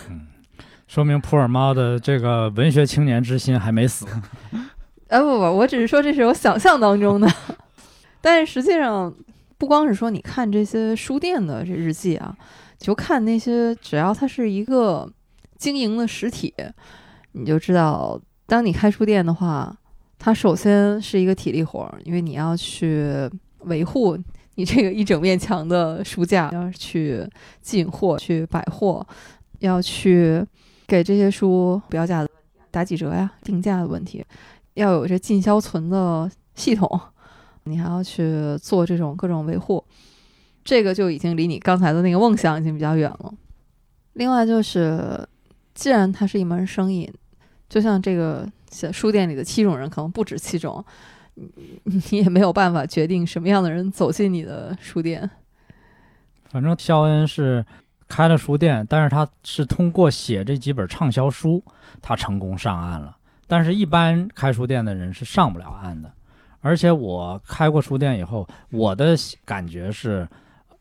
[0.86, 4.06] 说明普洱猫的这个文学青年之心还没死。
[5.08, 7.28] 哎不不，我只是说这是我想象当中的，
[8.20, 9.12] 但是实际上
[9.56, 12.36] 不光是说你看这些书店的这日记啊，
[12.78, 15.10] 就看那些只要它是一个
[15.56, 16.54] 经营的实体，
[17.32, 19.76] 你就知道，当你开书店的话，
[20.18, 23.28] 它首先是一个体力活儿，因为你要去
[23.60, 24.18] 维护
[24.54, 27.28] 你这个一整面墙的书架，要去
[27.60, 29.06] 进货、去摆货，
[29.58, 30.44] 要去
[30.86, 32.26] 给这些书标价
[32.70, 34.24] 打几折呀、定价的问题，
[34.74, 37.00] 要有这进销存的系统，
[37.64, 39.84] 你还要去做这种各种维护，
[40.66, 43.32] 这个就已经离你刚才的那个梦想已经比较远了。
[44.14, 45.26] 另外就是，
[45.74, 47.10] 既然它是一门生意，
[47.68, 50.84] 就像这个写书店里的七种人，可能不止七种，
[51.34, 55.30] 你 你也没有办法决定什么样的人走进你的书店。
[56.50, 57.64] 反正肖恩是
[58.08, 61.62] 开了书店，但是他是通过写这几本畅销书，
[62.02, 63.16] 他成功上岸了。
[63.46, 66.10] 但是，一般开书店的人是上不了岸的。
[66.60, 69.14] 而且，我开过书店以后，我的
[69.44, 70.26] 感觉是，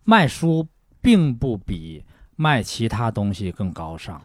[0.06, 0.66] 卖书
[1.02, 2.04] 并不比
[2.38, 4.22] 卖其他东西更高尚，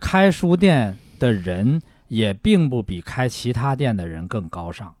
[0.00, 4.94] 开书店的人也并不比开其他店的人更高尚。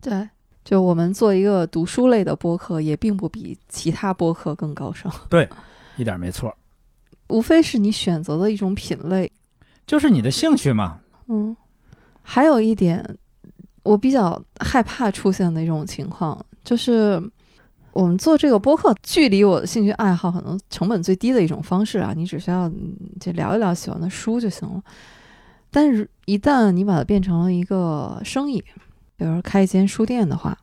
[0.00, 0.28] 对，
[0.64, 5.48] 就我们做一个读书类的播客，也并不比其他播客更高尚，对
[5.96, 6.54] 一点没错，
[7.28, 9.30] 无非是你选择的一种品类。
[9.86, 11.00] 就是你的兴趣嘛。
[11.28, 11.56] 嗯，
[12.22, 13.16] 还有一点，
[13.82, 17.22] 我比较害怕出现的一种情况，就是
[17.92, 22.70] 我们做这个播客，距离我的兴趣爱好可能成本最低的一种方式啊，你只需要
[23.20, 24.82] 就聊一聊喜欢的书就行了。
[25.70, 28.62] 但是，一旦你把它变成了一个生意，
[29.16, 30.56] 比如说开一间书店的话，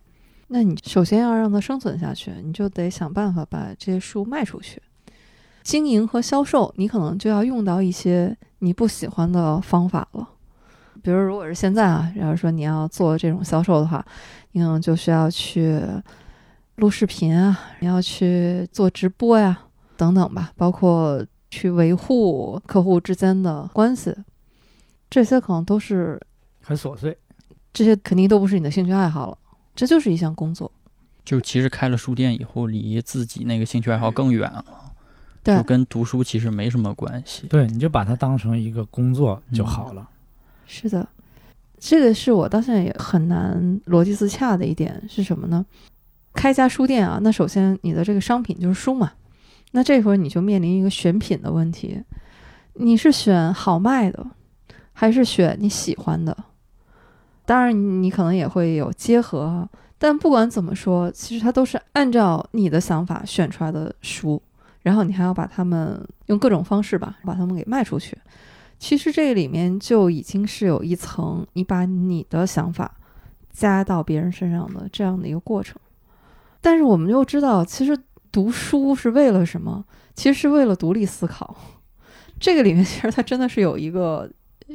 [0.47, 4.81] 那你首先要让它生存下去，你就得想办法把这些书卖出去。
[5.61, 10.27] 经营和销售，你可能就要用到一些你不喜欢的方法了。
[11.03, 14.03] 比如，如果是现在啊，要是说你要做这种销售的话，
[14.51, 15.79] 你可能就需要去
[16.79, 19.65] 录视频啊，你要去做直播呀，
[19.97, 24.15] 等等吧，包括去维护客户之间的关系，
[25.09, 26.19] 这些可能都是，
[26.61, 27.17] 很琐碎，
[27.73, 29.37] 这些肯定都不是你的兴趣爱好了，
[29.75, 30.71] 这就是一项工作。
[31.25, 34.65] 就其实开了书店以后，离自己那个兴趣爱好更远了，
[35.43, 37.45] 对就跟读书其实没什么关系。
[37.47, 40.09] 对，你就把它当成一个工作就好了。
[40.65, 41.05] 是的，
[41.77, 45.65] 这个是我到现在也很难逻辑自洽的一点是什么呢？
[46.33, 49.11] 开家书店啊，那首先你的这个商品就是书嘛，
[49.71, 52.01] 那这会儿你就面临一个选品的问题，
[52.73, 54.25] 你是选好卖的，
[54.93, 56.35] 还是选你喜欢的？
[57.45, 59.67] 当然，你可能也会有结合，
[59.97, 64.41] 但不管怎么说，其实它都是按照你的想法选出来的书，
[64.83, 68.15] 然后你还要把它们用各种方式吧，把它们给卖出去。
[68.77, 72.95] 其实这里面就已经是有一层，你把你的想法
[73.51, 75.75] 加到别人身上的这样的一个过程。
[76.61, 77.97] 但是我们又知道，其实
[78.31, 79.85] 读书是为了什么？
[80.15, 81.55] 其实是为了独立思考。
[82.39, 84.29] 这个里面其实它真的是有一个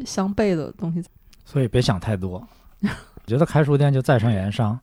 [0.05, 1.05] 相悖的东西。
[1.45, 2.47] 所以别想太多。
[2.81, 2.89] 我
[3.27, 4.79] 觉得开书店就在商言商，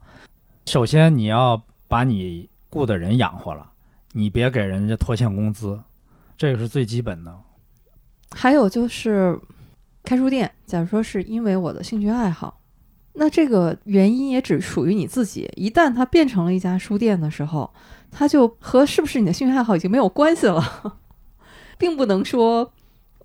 [0.66, 3.72] 首先你要把你雇的人养活了，
[4.14, 5.80] 你别给人家拖欠工资，
[6.38, 7.36] 这个是最基本的。
[8.32, 9.40] 还有就是
[10.04, 12.61] 开书店，假如说是因为我的兴趣爱好，
[13.14, 15.50] 那这个原因也只属于你自己。
[15.56, 17.72] 一旦它变成了一家书店的时候，
[18.10, 20.98] 它就和是不是你的兴趣爱好已经没有关系了，
[21.78, 22.72] 并不能说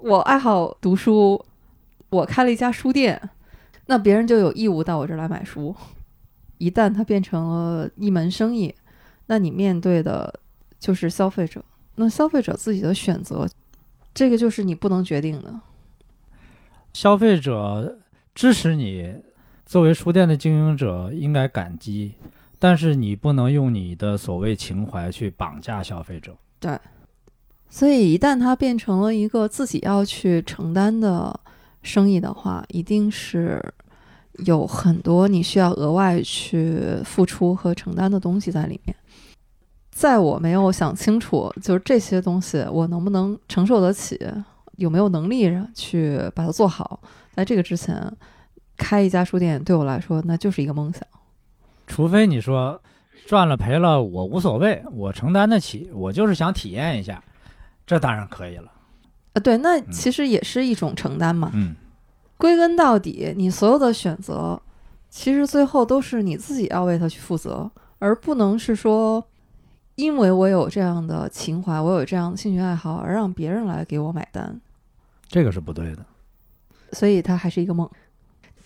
[0.00, 1.44] 我爱好读书，
[2.10, 3.30] 我开了一家书店，
[3.86, 5.74] 那别人就有义务到我这儿来买书。
[6.58, 8.74] 一旦它变成了一门生意，
[9.26, 10.40] 那你面对的
[10.80, 11.64] 就是消费者，
[11.96, 13.48] 那消费者自己的选择。
[14.14, 15.60] 这个就是你不能决定的。
[16.94, 17.98] 消费者
[18.34, 19.14] 支持你，
[19.66, 22.14] 作为书店的经营者应该感激，
[22.58, 26.34] 但是你不能用你的所谓情怀去绑架消费者。
[26.60, 26.78] 对
[27.68, 31.38] 所以一旦它变成了一个自己要去承担的
[31.82, 33.60] 生意的话，一定是
[34.46, 38.96] 有很多你需要额外去付出和承担的东西在里面。
[39.90, 44.16] 在我没有想清楚，就是这些东西我能不能承受得起，
[44.76, 47.00] 有没有能力去把它做好，
[47.34, 48.00] 在这个之前，
[48.76, 51.02] 开一家书店对我来说那就是一个梦想。
[51.86, 52.80] 除非你说
[53.26, 57.22] 赚了赔了我无所谓，我承担得起，我就是想体验一下，
[57.86, 58.70] 这当然可以了。
[59.32, 61.50] 呃，对，那其实也是一种承担嘛。
[61.54, 61.74] 嗯，
[62.36, 64.60] 归根到底，你所有的选择，
[65.10, 69.24] 其实最后都是你自己要为它去负责，而不能是说，
[69.94, 74.60] 因为我有这样的情怀，我有这样的兴趣爱好，而让别人来给我买单。
[75.28, 76.04] 这个是不对的。
[76.92, 77.90] 所以它还是一个梦。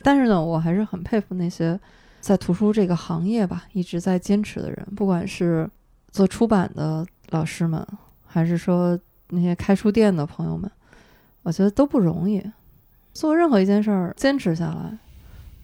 [0.03, 1.79] 但是呢，我还是很佩服那些
[2.21, 5.69] 在图书这个行业吧一直在坚持的人，不管是
[6.11, 7.87] 做出版的老师们，
[8.27, 8.99] 还是说
[9.29, 10.71] 那些开书店的朋友们，
[11.43, 12.43] 我觉得都不容易。
[13.13, 14.97] 做任何一件事儿，坚持下来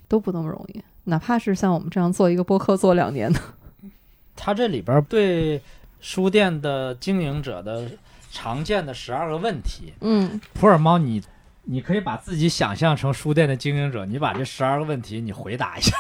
[0.09, 3.41] 都不那么容易，哪怕是像我们这样做一个播客做两年的。
[4.35, 5.63] 他这里边对
[6.01, 7.89] 书店的经营者的
[8.31, 11.23] 常见的十二个问题，嗯，普洱猫你。
[11.69, 15.97] 你可以把自己想象成书店的经营者，你把这十二个问题你回答一下。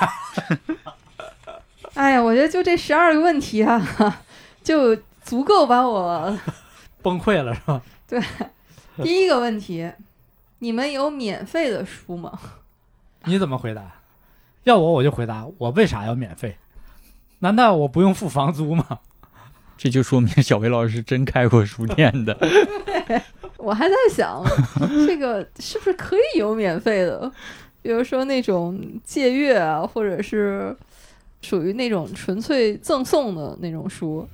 [1.94, 4.22] 哎呀，我觉得就这十二个问题啊，
[4.62, 6.38] 就足够把我
[7.02, 7.82] 崩溃了是吧？
[8.06, 8.22] 对
[9.02, 9.90] 第一个问题，
[10.60, 12.38] 你们有免费的书吗？
[13.24, 13.82] 你怎么回答？
[14.64, 16.56] 要我我就回答，我为啥要免费？
[17.40, 19.00] 难道我不用付房租吗？
[19.76, 22.36] 这就说明小薇老师是真开过书店的。
[23.58, 24.42] 我还在想，
[25.06, 27.30] 这个是不是可以有免费的？
[27.82, 30.76] 比如说那种借阅啊，或者是
[31.42, 34.28] 属于那种纯粹赠送的那种书，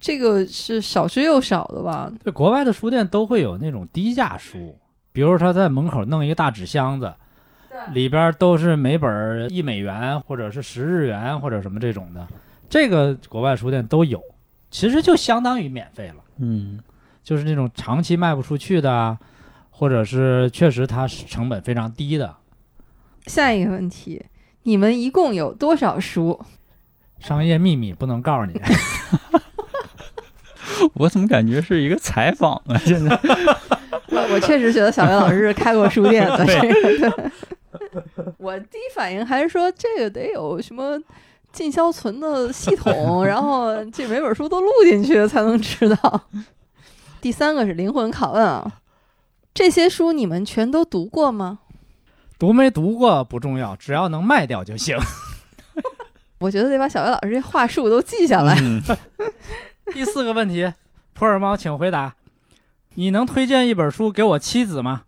[0.00, 2.10] 这个是少之又少的吧？
[2.22, 4.76] 对，国外的书店都会有那种低价书，
[5.12, 7.12] 比如他在门口弄一个大纸箱子，
[7.92, 12.26] 里边都是每本一美元，或者是十日元，或者什么这种的，
[12.68, 14.22] 这个国外书店都有，
[14.72, 16.16] 其实就相当于免费了。
[16.38, 16.80] 嗯，
[17.22, 19.16] 就是那种长期卖不出去的啊，
[19.70, 22.34] 或者是确实它是成本非常低的。
[23.26, 24.24] 下一个问题，
[24.64, 26.40] 你们一共有多少书？
[27.20, 28.60] 商业秘密不能告诉你。
[30.94, 32.76] 我怎么感觉是一个采访啊？
[32.78, 33.16] 现在
[34.08, 36.44] 我 我确实觉得小袁老师是开过书店的。
[36.44, 36.60] 这
[36.98, 37.10] 个
[37.70, 40.98] 对，我第一反应还是说这个得有什么
[41.52, 46.20] 进销存的系统， 然后这每本书都录进去才能知道。
[47.20, 48.80] 第三个是灵魂拷问啊，
[49.54, 51.60] 这些书你们全都读过吗？
[52.38, 54.96] 读没读过不重要，只要能卖掉就行。
[56.40, 58.58] 我觉得得把小薇老师这话术都记下来。
[58.60, 58.82] 嗯
[59.92, 60.72] 第四个问题，
[61.12, 62.14] 普洱猫，请回答：
[62.94, 65.02] 你能推荐一本书给我妻子吗？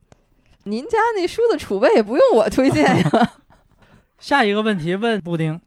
[0.65, 3.33] 您家那书的储备也不用我推荐呀。
[4.19, 5.61] 下一个问题问布丁：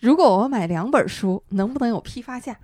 [0.00, 2.58] 如果我买两本书，能不能有批发价？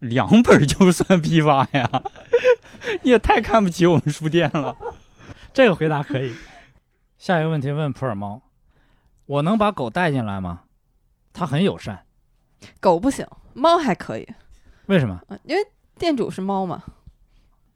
[0.00, 2.02] 两本就算批发呀？
[3.02, 4.76] 你也太看不起我们书店了。
[5.52, 6.34] 这个回答可以。
[7.18, 8.42] 下一个问题问普洱猫：
[9.26, 10.62] 我能把狗带进来吗？
[11.32, 12.06] 它很友善，
[12.80, 14.26] 狗不行，猫还可以，
[14.86, 15.20] 为什么？
[15.28, 15.62] 嗯因为
[15.98, 16.82] 店主是猫嘛，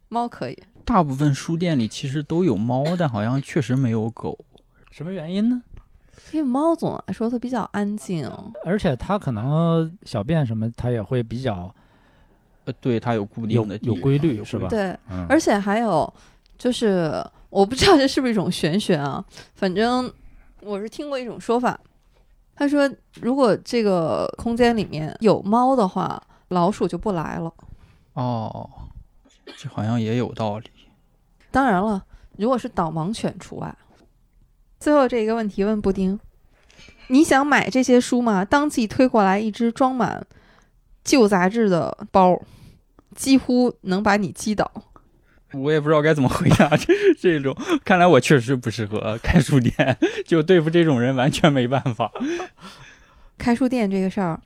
[0.09, 0.61] 猫可以。
[0.85, 4.45] 大部分书店里其实都有猫，但好像确实没有狗。
[4.91, 5.62] 什么原因呢？
[6.35, 8.28] 因为猫总来说它比较安静，
[8.64, 11.72] 而且它可能小便什么，它也会比较
[12.64, 14.66] 呃，对，它有固定的地有规律，是吧？
[14.68, 16.12] 对，嗯，而且还有
[16.59, 19.24] 就是我不知道这是不是一种玄学啊，
[19.55, 20.12] 反正
[20.61, 21.78] 我是听过一种说法，
[22.57, 27.55] 他说如果这个空间里面有猫的话，老鼠就不来了。
[28.14, 28.68] 哦，
[29.57, 30.68] 这好像也有道理。
[31.53, 32.05] 当然了，
[32.37, 33.72] 如果是导盲犬除外。
[34.80, 36.18] 最后这一个问题问布丁：
[37.09, 38.44] 你想买这些书吗？
[38.44, 40.26] 当即推过来一只装满
[41.02, 42.40] 旧杂志的包，
[43.14, 44.70] 几乎能把你击倒。
[45.52, 49.96] 我也不知道该怎么回答这这种，看来我确实不适合开书店，
[50.26, 52.11] 就对付这种人完全没办法。
[53.38, 54.40] 开书店这个事儿，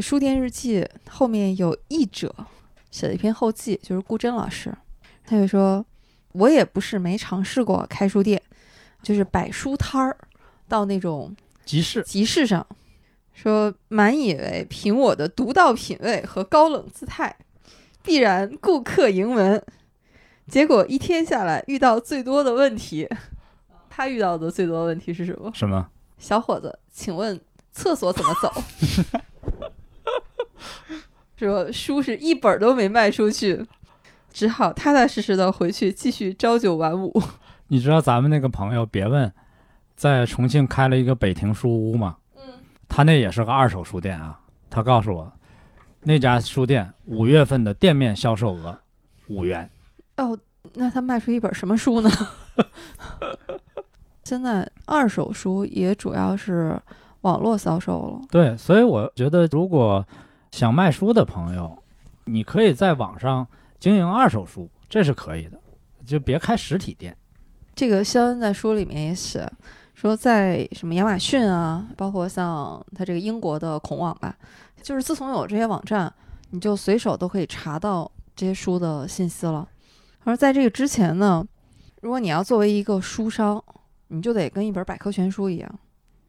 [0.00, 2.34] 书店日记后面有译者
[2.90, 4.74] 写了一篇后记，就是顾真老师，
[5.24, 5.84] 他就说，
[6.32, 8.42] 我也不是没尝试过开书店，
[9.00, 10.16] 就是摆书摊儿，
[10.66, 11.32] 到那种
[11.64, 12.66] 集市集市上，
[13.32, 17.36] 说满以为凭我的独到品味和高冷姿态，
[18.02, 19.64] 必然顾客盈门，
[20.48, 23.08] 结果一天下来遇到最多的问题，
[23.88, 25.50] 他遇到的最多的问题是什么？
[25.54, 25.88] 什么？
[26.18, 27.40] 小伙子，请问
[27.72, 28.52] 厕所怎么走？
[31.36, 33.66] 说书是一本都没卖出去，
[34.32, 37.20] 只好踏踏实实的回去继续朝九晚五。
[37.68, 39.32] 你知道咱们那个朋友别问，
[40.02, 42.16] 在重庆开了一个北亭书屋嘛？
[42.34, 42.42] 嗯，
[42.88, 44.36] 他那也是个二手书店啊。
[44.68, 45.32] 他告诉我，
[46.00, 48.76] 那家书店五月份的店面销售额
[49.28, 49.70] 五元。
[50.16, 50.36] 哦，
[50.74, 52.10] 那他卖出一本什么书呢？
[54.24, 56.76] 现在二手书也主要是
[57.20, 58.26] 网络销售了。
[58.28, 60.04] 对，所以我觉得，如果
[60.50, 61.80] 想卖书的朋友，
[62.24, 63.46] 你可以在网上
[63.78, 65.56] 经营二手书，这是可以的，
[66.04, 67.16] 就别开实体店。
[67.76, 69.48] 这个肖恩在书里面也写，
[70.02, 74.36] 说在什么亚马逊啊，包括像它这个英国的孔网吧，
[74.82, 76.12] 就是自从有这些网站，
[76.50, 79.68] 你就随手都可以查到这些书的信息了。
[80.24, 81.46] 而在这个之前呢，
[82.00, 83.62] 如果你要作为一个书商，
[84.08, 85.78] 你就得跟一本百科全书一样，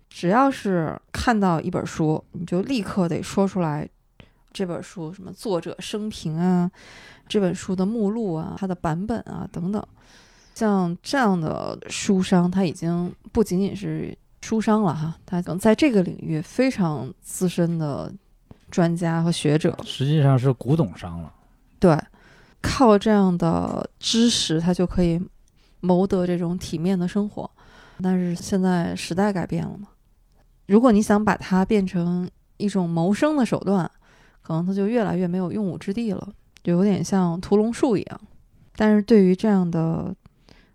[0.08, 3.90] 只要是看到一本书，你就立刻得说出来
[4.52, 6.70] 这本书什么作者生平啊，
[7.28, 9.84] 这本书的目录啊，它的版本啊等等。
[10.54, 18.14] 像这样的书商，他已经不仅仅是书商了哈，他可能在这个领域非常资深的
[18.70, 19.78] 专家和学者。
[19.84, 21.34] 实际上是古董商了。
[21.80, 21.98] 对，
[22.62, 25.22] 靠这样的知识，他就可以
[25.82, 27.50] 谋得这种体面的生活。
[28.02, 29.88] 但是现在时代改变了嘛，
[30.66, 33.90] 如果你想把它变成一种谋生的手段，
[34.42, 36.30] 可能它就越来越没有用武之地了，
[36.64, 38.22] 就有点像屠龙术一样。
[38.76, 40.14] 但是对于这样的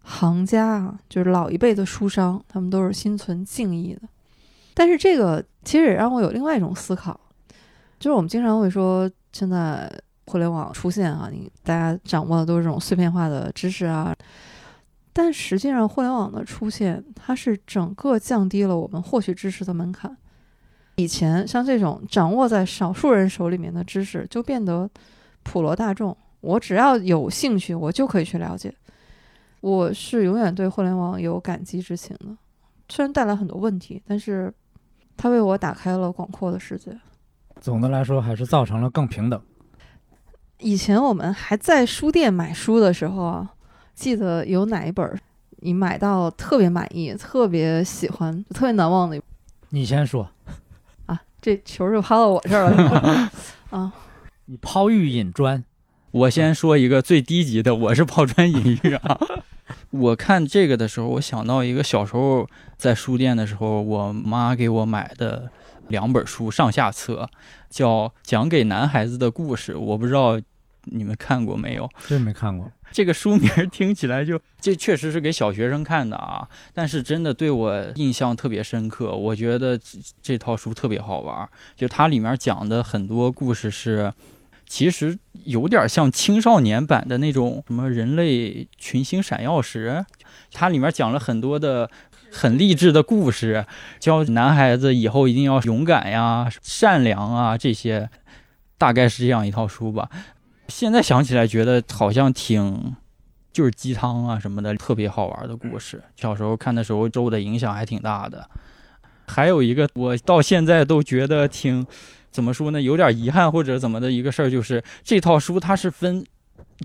[0.08, 4.00] 行家啊，就是老一辈的书商，他们都是心存敬意的。
[4.72, 7.20] 但是这个其实也让我有另外一种思考，
[8.00, 9.92] 就是我们经常会说，现在
[10.26, 14.14] 互联网出现啊，你大家掌握的都是这种碎片化的知识啊，
[15.12, 20.16] 但实际上互联网的出现，它是整个降低了我们获取知识的门槛。
[20.96, 24.88] 以前像这种掌握在少数人手里面的知识，就变得
[25.42, 28.74] 普罗大众，我只要有兴趣，我就可以去了解。
[29.60, 32.26] 我是永远对互联网有感激之情的，
[32.88, 34.52] 虽然带来很多问题，但是
[35.16, 36.96] 它为我打开了广阔的世界。
[37.60, 39.40] 总的来说，还是造成了更平等。
[40.60, 43.52] 以前我们还在书店买书的时候啊，
[43.94, 45.18] 记得有哪一本儿
[45.60, 49.20] 你买到特别满意、特别喜欢、特别难忘的
[49.70, 50.30] 你先说，
[51.06, 51.20] 啊？
[51.40, 53.30] 这球就抛到我这儿了是吧
[53.70, 53.92] 啊！
[54.46, 55.64] 你抛玉引砖，
[56.10, 59.20] 我先说一个最低级的，我是抛砖引玉啊。
[59.90, 65.50] 我看这个的时候，我想到一个小时候在书店的时候，我妈给我买的
[65.88, 67.28] 两本书上下册，
[67.70, 70.38] 叫《讲给男孩子的故事》，我不知道
[70.84, 71.88] 你们看过没有。
[72.06, 72.70] 真没看过。
[72.90, 79.14] 这个书名听起来就， 这确实是给小学生看的啊，但是真的对我印象特别深刻。
[79.14, 84.10] 我觉得这这套书特别好玩儿，就它里面讲的很多故事是，
[84.68, 90.06] 其实有点像青少年版的那种什么人类群星闪耀时，
[90.52, 91.90] 它里面讲了很多的。
[92.30, 93.64] 很励志的故事，
[93.98, 98.10] 教男孩子以后一定要勇敢呀、善良啊，这些
[98.76, 100.10] 大概是这样一套书吧。
[100.68, 102.94] 现在想起来，觉得好像挺
[103.50, 106.02] 就是鸡汤啊什么的，特别好玩的故事。
[106.16, 108.46] 小时候看的时候，受的影响还挺大的。
[109.26, 111.86] 还有一个，我到现在都觉得挺
[112.38, 116.24] 怎么说呢，有点遗憾或者怎么的一个事儿，就是这套书它是分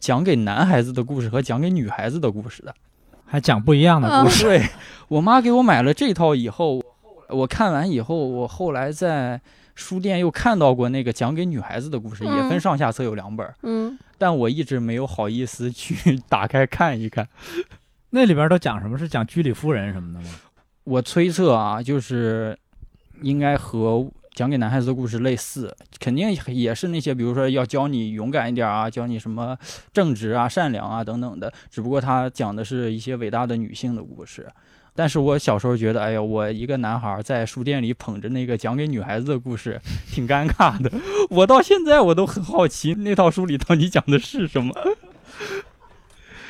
[0.02, 2.74] 讲给男孩子的故事和讲给女孩子的故事的。
[3.24, 4.46] 还讲不一样的故事。
[4.46, 4.68] 对
[5.10, 6.82] 我妈给我买了这套以后，
[7.30, 9.40] 我看完以后，我后来在
[9.76, 17.28] 书店又看到过那个讲给女孩子的故事，也分嗯上下册有两本儿，嗯，但我一直没有好意思去 打开看一看。
[18.10, 18.98] 那里边都讲什么？
[18.98, 20.30] 是讲居里夫人什么的吗？
[20.86, 22.58] 我推测啊，就是
[23.22, 29.58] 应该和讲给男孩子的故事类似，肯定也是那些，比如说要教你勇敢一点啊，教你什么
[29.94, 31.54] 正直啊、善良啊等等的。
[31.70, 34.48] 只不过他讲的是一些伟大的女性的故事。
[34.96, 39.80] 但是我小时候觉得，哎呀，我一个男孩在书店里捧着那个讲给女孩子的故事，
[40.12, 40.92] 挺尴尬的。
[41.30, 44.74] 我到现在我都很好奇，那套书里到底讲的是什么。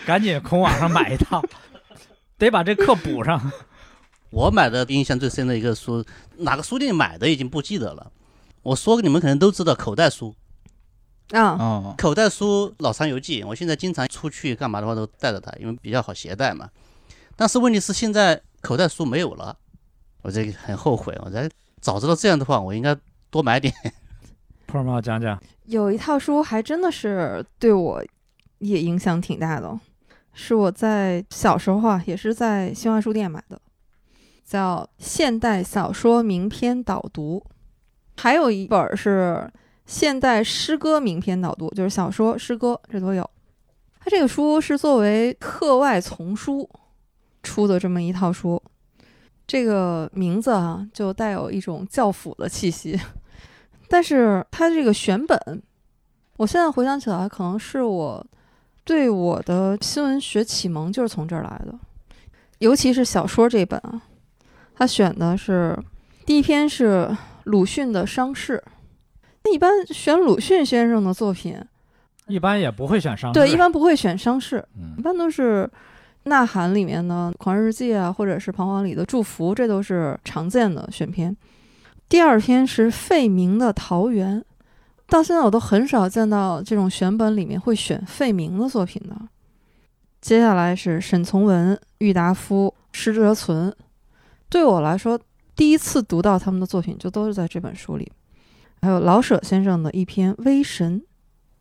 [0.06, 1.42] 赶紧从网上买一套，
[2.38, 3.52] 得把这课补上。
[4.34, 6.04] 我买的印象最深的一个书，
[6.38, 8.12] 哪个书店买的已经不记得了。
[8.64, 10.34] 我说你们可能都知道口袋书，
[11.30, 16.68] 啊，哦，口袋书《老山游记》，我现在经常出去干嘛的话都带着它，因为比较好携带嘛。
[17.36, 19.56] 但是问题是现在口袋书没有了，
[20.24, 21.16] 我这个很后悔。
[21.24, 21.48] 我在
[21.80, 22.98] 早知道这样的话，我应该
[23.30, 23.72] 多买点。
[24.66, 28.04] 破猫讲讲，有一套书还真的是对我
[28.58, 29.80] 也影响挺大的，
[30.34, 33.62] 是我在小时候啊，也是在新华书店买的，
[34.44, 37.44] 叫《现代小说名篇导读》，
[38.18, 39.50] 还有一本是
[39.86, 43.28] 《现代诗歌名篇导读》，就是小说、诗歌这都有。
[44.00, 46.70] 它这个书是作为课外丛书
[47.42, 48.62] 出的这么一套书，
[49.48, 53.00] 这个名字啊就带有一种教辅的气息。
[53.88, 55.62] 但是它这个选本，
[56.38, 58.26] 我现在回想起来，可能是我
[58.84, 61.74] 对我的新闻学启蒙就是从这儿来的，
[62.58, 64.02] 尤其是小说这本啊，
[64.76, 65.78] 他选的是
[66.26, 67.16] 第一篇是
[67.46, 68.62] 鲁迅的《伤逝》，
[69.44, 71.58] 那一般选鲁迅先生的作品，
[72.28, 75.70] 一般也不会选伤对，一般不会选《伤逝》，嗯一般都是
[76.30, 81.36] 《呐喊》里面的《狂日记》啊，或者是《彷徨》里的《祝福》，这都是常见的选篇。
[82.08, 84.40] 第二篇是费明的《桃源》，
[85.08, 89.16] 到现在我都很少见到这种选本里面会选费明的作品的。
[90.22, 93.74] 接下来是沈从文、郁达夫、施哲存。
[94.54, 95.20] 对我来说，
[95.56, 98.12] 第一次读到他们的作品就都是在这本书里。
[98.84, 101.02] 还有老舍先生的一篇《微神》，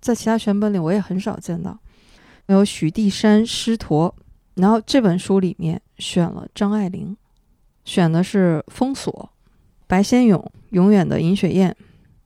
[0.03, 1.78] 在其他选本里我也很少见到。
[2.47, 4.14] 还有许地山师陀，
[4.57, 7.16] 然后这本书里面选了张爱玲，
[7.86, 9.30] 选的是《封锁》，
[9.86, 10.38] 白先勇
[10.68, 11.74] 《永远的尹雪艳》，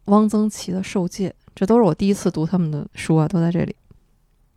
[0.07, 3.77] 汪曾祺的《受戒》，这都是我第一次读他们的书啊，都在这里。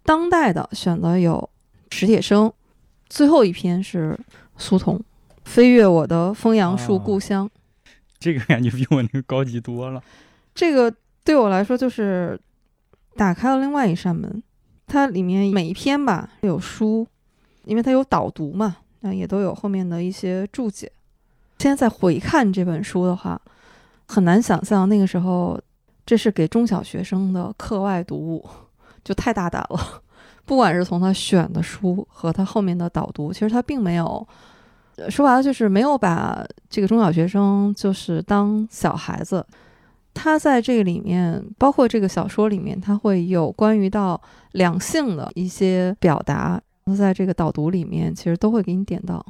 [0.02, 1.48] 当代的选的有
[1.92, 2.52] 史铁生，
[3.08, 4.20] 最后一篇是
[4.58, 4.98] 苏童，
[5.50, 7.48] 《飞越我的枫杨树哦故乡》。
[8.20, 10.00] 这个感觉比我那个高级多了。
[10.54, 10.94] 这个
[11.24, 12.40] 对我来说就是
[13.16, 14.44] 打开了另外一扇门。
[14.86, 17.08] 它里面每一篇吧有书，
[17.66, 20.92] 因为它有导读嘛，那也都有后面的一些注解。
[21.58, 23.42] 现在再回看这本书的话，
[24.08, 25.60] 很难想象那个时候
[26.06, 28.48] 这是给中小学生的课外读物，
[29.04, 30.04] 就太大胆了。
[30.46, 34.28] 不管是从他选的书和他后面的导读，其实他并没有，呃
[35.10, 39.46] 说白了就是没有把这个中小学生就是当小孩子。
[40.12, 44.20] 他在这个里面，包括这个小说里面，他会有关于到
[44.54, 46.60] 两性的一些表达，
[46.98, 49.24] 在这个导读里面，其实都会给你点到。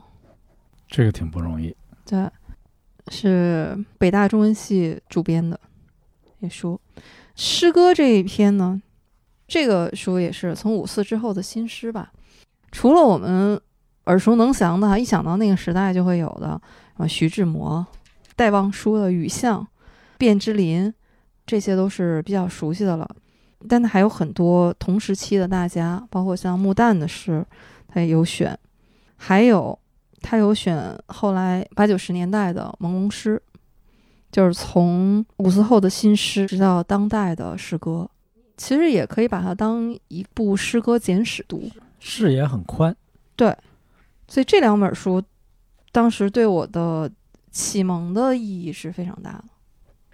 [0.87, 1.75] 这个挺不容易。
[2.05, 2.27] 对，
[3.09, 5.59] 是北大中文系主编的
[6.39, 6.79] 也书。
[7.35, 8.81] 诗歌这一篇呢，
[9.47, 12.11] 这个书也是从五四之后的新诗吧。
[12.71, 13.59] 除了我们
[14.09, 16.59] 耳熟能详的哈，一想到那个时代就会有的，
[16.97, 17.85] 什么徐志摩、
[18.35, 19.61] 戴望舒的《雨巷》、
[20.17, 20.91] 卞之琳，
[21.45, 23.07] 这些都是比较熟悉的了。
[23.67, 27.45] 但他还有很多同时期的大家，包括像穆旦的诗，
[27.87, 28.57] 他也有选，
[29.15, 29.77] 还有
[30.21, 33.39] 他有选后来八九十年代的朦胧诗，
[34.31, 38.09] 就是从五四后的新诗直到当代的诗歌，
[38.57, 41.69] 其实也可以把它当一部诗歌简史读。
[41.99, 42.95] 视野很宽，
[44.29, 45.21] 所以这两本书
[45.91, 47.11] 当时对我的
[47.51, 49.45] 启蒙的意义是非常大的。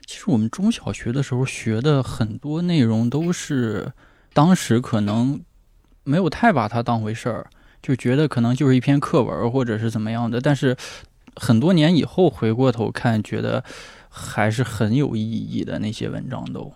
[0.08, 3.92] 其实我们中小学的时候学的很多内容都是
[4.34, 5.42] 当时可能
[6.04, 7.50] 没有太把它当回事儿，
[7.82, 10.40] 就觉得可能就是一篇课文或者是怎么样的。
[10.40, 10.78] 但是
[11.36, 13.64] 很多年以后回过头看，觉得
[14.08, 16.72] 还是很有意义的那些文章都。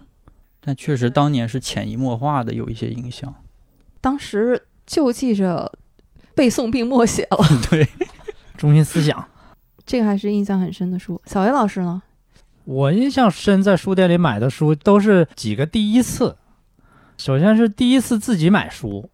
[0.60, 3.34] 但确实当年是潜移默化的有一些影响。
[4.02, 5.72] 当时就记着
[6.40, 7.38] 背诵并默写了，
[7.70, 7.86] 对，
[8.56, 9.26] 中心思想。
[9.86, 11.22] 这个还是印象很深的书。
[11.26, 12.02] 小维老师呢？
[12.64, 16.38] 我印象深，在书店里买的书都是几个第一次。
[17.18, 19.10] 首先是第一次自己买书，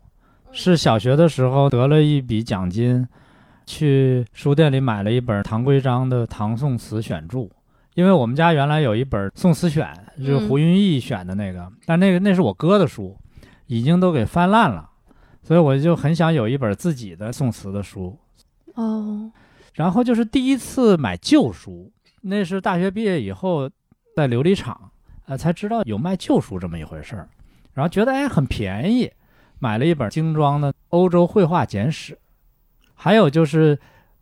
[0.51, 3.07] 是小学的时候得了一笔奖金，
[3.65, 7.45] 去书店里买了一本唐圭章的《唐宋词选注》，
[7.95, 9.91] 因为我们家原来有一本《宋词选》，
[10.23, 13.17] 就是胡云翼选的那个，但那个那是我哥的书，
[13.65, 14.91] 已经都给翻烂了，
[15.45, 18.17] 所以我就很想有一本自己的宋词的书。
[18.73, 19.31] 哦，
[19.75, 21.91] 然后就是第一次买旧书，
[22.21, 23.69] 那是大学毕业以后
[24.15, 24.89] 在琉璃厂，
[25.27, 27.29] 呃，才知道有卖旧书这么一回事儿，
[27.73, 29.11] 然后觉得哎很便宜，
[29.59, 32.13] 买了一本精装的《欧洲绘画简史》，
[32.95, 33.77] 还有就是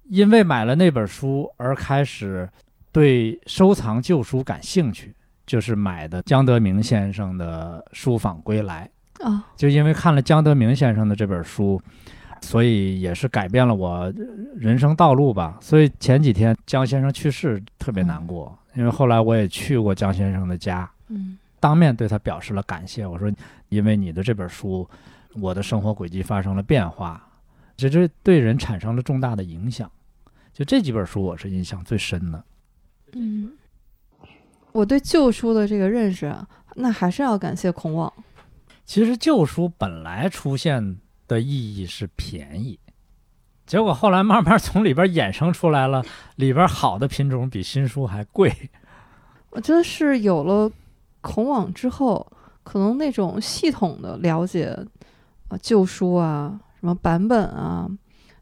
[0.09, 2.49] 因为买了那本书而开始
[2.91, 5.15] 对收藏旧书感兴趣，
[5.47, 8.87] 就是买的江德明先生的《书坊归来》。
[9.19, 11.81] 啊，就因为看了江德明先生的这本书，
[12.41, 14.11] 所以也是改变了我
[14.55, 15.57] 人生道路吧。
[15.61, 23.07] 所以前几天江先生去世，特别难过，因为后来我也去过江先生的家，嗯当面对他表示了感谢。
[23.07, 23.31] 我说，
[23.69, 24.85] 因为你的这本书，
[25.35, 27.25] 我的生活轨迹发生了变化，
[27.77, 29.89] 这这对人产生了重大的影响。
[30.51, 32.43] 就这几本书，我是印象最深的。
[33.13, 33.53] 嗯，
[34.73, 36.45] 我对旧书的这个认识啊，
[36.75, 38.11] 那还是要感谢孔网。
[38.85, 40.97] 其实旧书本来出现
[41.27, 42.77] 的意义是便宜，
[43.65, 46.03] 结果后来慢慢从里边衍生出来了，
[46.35, 48.53] 里边好的品种比新书还贵。
[49.51, 50.69] 我觉得是有了
[51.21, 52.29] 孔网之后，
[52.63, 54.65] 可能那种系统的了解
[55.47, 57.89] 啊旧书啊、什么版本啊、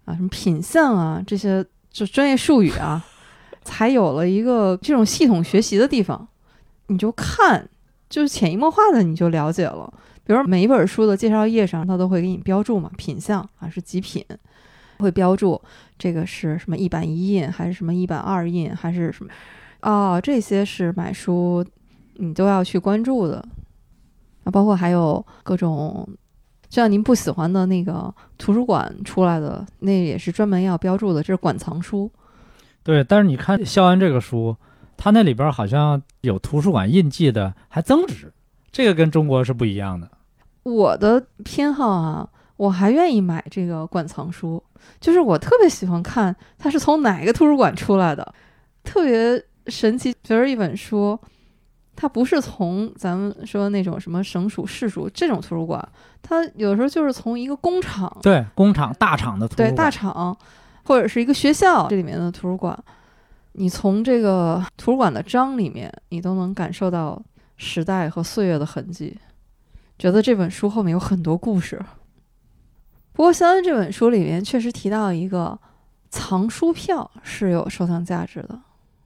[0.05, 3.05] 啊什么品相啊这些就专业术语啊，
[3.63, 6.27] 才有了一个这种系统学习的地方。
[6.87, 7.69] 你就看，
[8.09, 9.93] 就是潜移默化的你就了解了。
[10.23, 14.23] 比如说每一本书的介绍页上，它都会给你标注嘛，品相啊是几品，
[14.99, 15.59] 会标注
[15.97, 19.31] 这个是什么一版一印，还是什么一版二印，还是什么。
[19.81, 21.65] 哦，这些是买书
[22.15, 23.43] 你都要去关注的，
[24.43, 26.07] 啊，包括还有各种，
[26.69, 32.11] 像您不喜欢的那个图书馆出来的，那也是专门要标注的，这是馆藏书。
[32.83, 34.55] 对，但是你看肖恩这个书，
[34.97, 38.31] 它那里边好像有图书馆印记的，还增值，
[38.71, 40.09] 这个跟中国是不一样的。
[40.63, 42.27] 我的偏好啊，
[42.57, 44.63] 我还愿意买这个馆藏书，
[44.99, 48.33] 就是我特别喜欢看它是从哪个图书馆出来的，
[48.83, 50.15] 特别神奇。
[50.21, 51.19] 比如一本书，
[51.95, 55.85] 它不是从咱们说那种什么省属、市属这种图书馆，
[56.21, 60.37] 它有时候就是从一个工厂，对，工厂大厂的图书对，大厂
[60.83, 62.77] 或者是一个学校这里面的图书馆，
[63.53, 67.21] 你从这个图书馆的章里面，你都能感受到
[67.61, 69.15] 时代和岁月的痕迹，
[69.99, 71.79] 觉得这本书后面有很多故事。
[73.13, 75.57] 不过，肖恩这本书里面确实提到一个
[76.09, 78.59] 藏书票是有收藏价值的。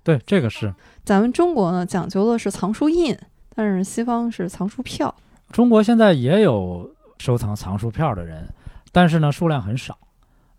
[0.04, 0.74] 对，这个是
[1.04, 3.14] 咱们中国呢讲究的是藏书印，
[3.54, 5.14] 但是西方是藏书票。
[5.52, 8.48] 中国现在也有收藏藏书票的人，
[8.94, 9.98] 但是呢数量很少。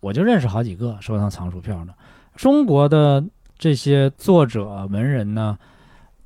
[0.01, 1.93] 我就认识好几个收藏藏书票的。
[2.35, 3.25] 中国的
[3.57, 5.57] 这些作者文人呢，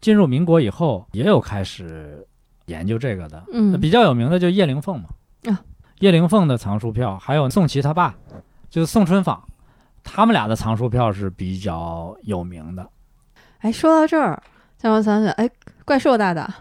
[0.02, 2.28] 进入民国以后也有开始
[2.66, 3.42] 研究这个的。
[3.54, 5.10] 嗯比较有名的就叶灵凤嘛，
[5.46, 5.62] 啊，
[6.00, 8.16] 叶灵凤的藏书票，还有宋琦他爸，
[8.70, 9.40] 就是宋春舫，
[10.04, 12.90] 他们俩的藏书票是比较有名的。
[13.60, 14.42] 哎，说到这儿，
[14.82, 15.50] 让我想想，哎，
[15.86, 16.52] 怪兽大大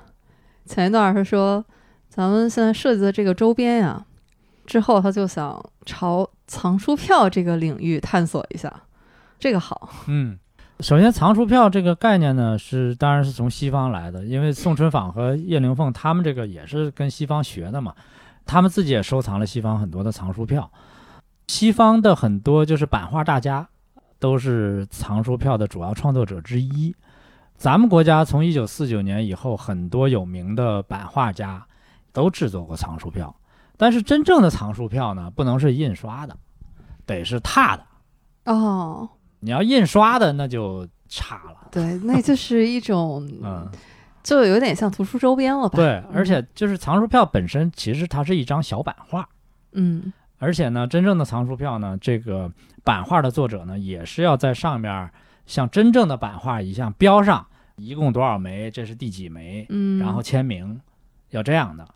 [0.66, 1.64] 前一段是说，
[2.08, 4.04] 咱们现在设计的这个周边呀，
[4.66, 8.70] 之后他就想朝藏书票这个领域探索一下，
[9.38, 9.88] 这个好。
[10.06, 10.38] 嗯，
[10.82, 17.94] 首先藏书票这个概念呢，是当然是从西方来的，因为宋春舫和叶灵凤他们这个也是跟西方学的嘛，
[18.46, 20.70] 他们自己也收藏了西方很多的藏书票。
[21.48, 23.68] 西方的很多就是版画大家，
[24.18, 26.94] 都是藏书票的主要创作者之一。
[27.56, 31.66] 咱们国家从一九四九年以后，很多有名的版画家
[32.12, 33.34] 都制作过藏书票，
[33.76, 36.34] 但是真正的藏书票呢，不能是印刷的，
[37.04, 37.84] 得是拓的。
[38.46, 39.08] 哦，
[39.40, 41.68] 你要印刷的，那就差了。
[41.70, 43.68] 对，那就是一种， 嗯，
[44.22, 45.76] 就有点像图书周边了吧？
[45.76, 49.28] 对，而且就是藏书票本身，其实它是一张小版画，
[49.72, 52.50] 嗯，而且呢，真正的藏书票呢，这个
[52.84, 55.10] 版画的作者呢，也是要在上面
[55.46, 57.46] 像真正的版画一样标上
[57.76, 60.80] 一共多少枚，这是第几枚，嗯，然后签名，
[61.30, 61.86] 要这样的。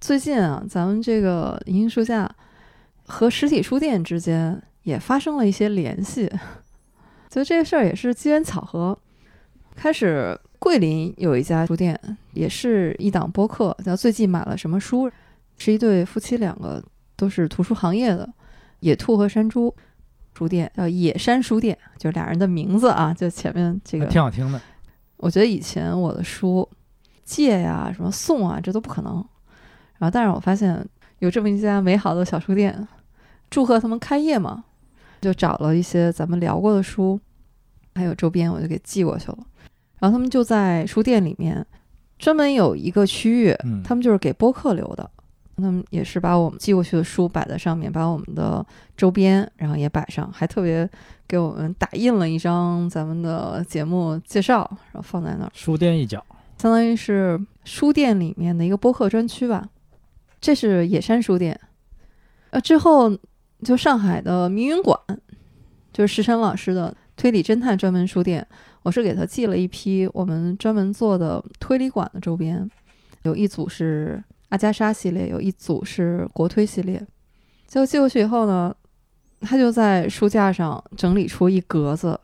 [0.00, 2.30] 最近啊，咱们这个银杏书架
[3.06, 6.26] 和实体书店之间也发生了一些联系，
[7.28, 8.96] 觉得这个事儿也是机缘巧合。
[9.74, 11.98] 开始桂林有一家书店，
[12.32, 15.10] 也是一档播客，叫最近买了什么书，
[15.58, 16.82] 是一对夫妻，两个
[17.16, 18.32] 都是图书行业的，
[18.80, 19.74] 野兔和山猪
[20.32, 24.60] 书店叫野山书店，就是俩人的名字啊，就前面这个挺好听的。
[25.16, 26.68] 我觉得以前我的书
[27.24, 29.14] 借呀、什么送啊，这都不可能。
[29.98, 30.86] 然后，但是我发现
[31.18, 32.86] 有这么一家美好的小书店，
[33.48, 34.64] 祝贺他们开业嘛，
[35.24, 37.18] 就找了一些咱们聊过的书，
[37.94, 39.38] 还有周边，我就给寄过去了。
[39.98, 41.66] 然后他们就在书店里面
[42.18, 45.10] 专门有一个区域，嗯，他们就是给播客留的。
[45.56, 48.64] 他们也是把我们寄过去的书摆在上面，把我们的
[48.96, 50.88] 周边然后也摆上，还特别
[51.26, 56.24] 给我们打印了一张咱们的节目介绍，然后放在那儿，书店一角。
[56.58, 59.68] 相当于是书店里面的一个播客专区吧。
[60.40, 61.58] 这是野山书店，
[62.50, 63.16] 呃，之后
[63.64, 64.98] 就上海的明云馆，
[65.92, 68.46] 就是石晨老师的推理侦探专门书店，
[68.82, 72.70] 我是给他寄了一批我们专门做的推理馆的周边，
[73.22, 77.04] 有一组是阿加莎系列，有一组是国推系列。
[77.66, 78.74] 结果寄过去以后呢，
[79.40, 82.20] 他就在书架上整理出一格子，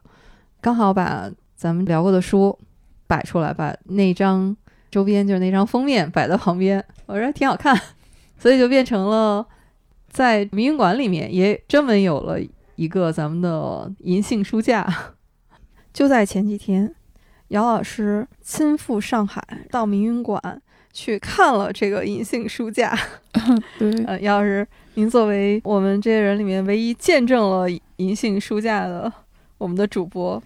[0.61, 2.57] 刚好把咱们聊过的书
[3.07, 4.57] 摆出来，把那张
[4.91, 7.77] 周边就是那张封面摆在旁边，我说挺好看，
[8.39, 9.45] 所以就变成了
[10.11, 12.39] 在民营馆里面也专门有了
[12.75, 14.87] 一个咱们的银杏书架。
[15.95, 16.95] 就在前几天，
[17.49, 20.61] 姚老师亲赴上海到民营馆
[20.93, 22.97] 去看了这个银杏书架。
[23.79, 27.67] 对，呃，姚老师，您作为我们这些人里面唯一见证了
[27.97, 29.13] 银杏书架的
[29.59, 30.43] 我们的主播，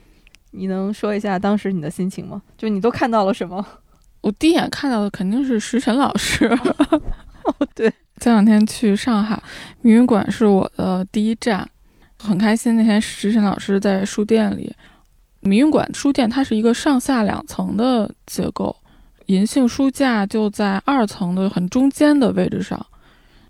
[0.53, 2.43] 你能说一下当时你的心情吗？
[2.57, 3.65] 就你都看到了什么？
[4.23, 6.47] 我第一眼看到的肯定是石晨老师。
[6.47, 7.93] 哦， 对，
[8.25, 9.39] 前两天去上海
[9.83, 11.69] 民云馆是我的第一站，
[12.19, 12.75] 很开心。
[12.75, 14.75] 那天石晨老师在书店里，
[15.41, 18.75] 民云馆书店它是一个上下两层的结构，
[19.27, 22.87] 银杏书架就在二层的很中间的位置上，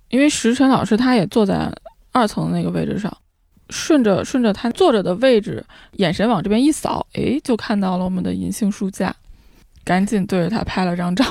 [0.08, 1.72] 因为石晨老师他也坐在
[2.10, 3.16] 二层的那个位置上，
[3.70, 5.64] 顺着顺着他坐着的位置，
[5.98, 9.14] 眼神往这边一扫，诶，就看到了我们的银杏书架，
[9.84, 11.24] 赶紧对着他拍了张照。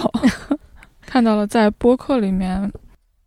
[1.05, 2.71] 看到了在播客里面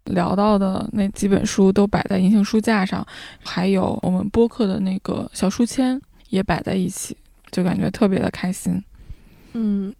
[0.07, 3.07] 聊到的那几本书都摆在银杏书架上，
[3.45, 6.01] 还有我们播客的那个小书签
[6.31, 7.16] 也摆在一起，
[7.51, 8.83] 就感觉特别的开心。
[9.53, 9.95] 嗯，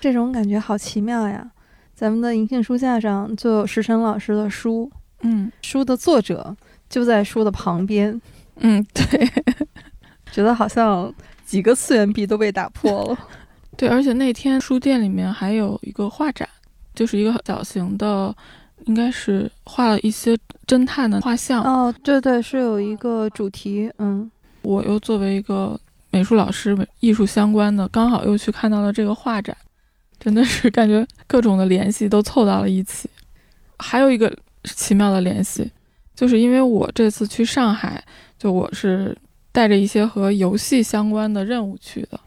[0.00, 1.50] 这种感觉好奇妙呀！
[1.94, 4.90] 咱们的银杏书架上就有石晨老师的书，
[5.22, 6.54] 嗯书的作者
[6.90, 8.20] 就在书的旁边，
[8.56, 9.28] 嗯，对
[10.30, 11.10] 觉得好像
[11.46, 13.18] 几个次元壁都被打破了。
[13.78, 16.46] 对，而且那天书店里面还有一个画展，
[16.94, 18.34] 就是一个小型的，
[18.86, 20.36] 应该是画了一些
[20.66, 21.62] 侦探的画像。
[21.62, 24.28] 哦，对对，是有一个主题，嗯
[24.62, 25.78] 我又作为一个
[26.10, 29.56] 美术老师、艺术相关的，刚好又去看到了这个画展，
[30.18, 33.08] 真的是感觉各种的联系都凑到了一起。
[33.78, 34.34] 还有一个
[34.64, 35.70] 奇妙的联系，
[36.14, 38.02] 就是因为我这次去上海，
[38.38, 39.16] 就我是
[39.52, 42.18] 带着一些和游戏相关的任务去的。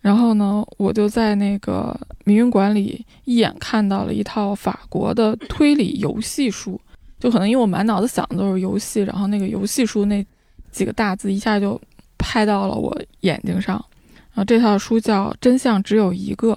[0.00, 1.94] 然后呢，我就在那个
[2.24, 6.80] 迷云馆里一眼看到了一套法国的推理游戏书，
[7.18, 10.24] 就可能因为我满脑子想的都是游戏，然后那个游戏书那
[10.70, 11.78] 几个大字一下就
[12.16, 13.74] 拍到了我眼睛上。
[14.32, 16.52] 然后这套书叫《真相只有一个》，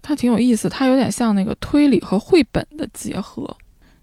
[0.00, 3.54] 它挺有意思，它有点像那个推理和绘本的结合，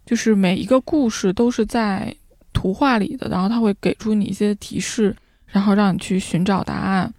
[0.05, 2.13] 就是每一个故事都是在
[2.53, 5.15] 图画里的，然后它会给出你一些提示，
[5.47, 7.11] 然后让你去寻找答案。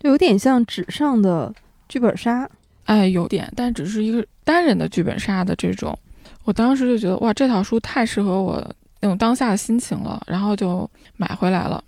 [0.00, 1.54] 就有点像纸上的
[1.88, 2.50] 剧本杀。
[2.86, 5.96] 哎，有点，但只是一个单人的剧本杀的这种。
[6.42, 8.60] 我当时就觉得哇，这套书太适合我
[9.00, 11.84] 那种当下的心情了，然后就买回来了。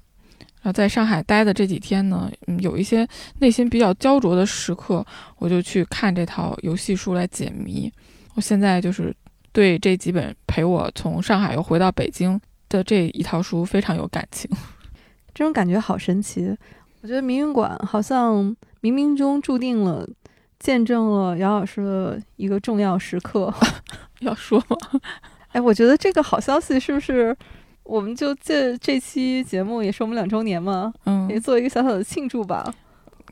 [0.60, 3.08] 然后在上海待的这几天呢，嗯，有一些
[3.40, 5.04] 内心比较焦灼的时刻，
[5.38, 7.92] 我就去看这套游戏书来解谜。
[8.34, 9.12] 我现在就是
[9.50, 14.48] 对这几本陪我从上海又回到北京的这一套书非常有感情。
[15.34, 16.56] 这种感觉好神奇。
[17.02, 18.44] 我觉得民运馆好像
[18.80, 20.08] 冥冥中注定了，
[20.58, 23.52] 见证了姚老师的一个重要时刻。
[24.20, 25.00] 要说吗？
[25.50, 27.36] 哎，我觉得这个好消息是不是？
[27.82, 32.72] 我们就这这期节目也是我们两周年嘛，嗯，也做一个小小的庆祝吧。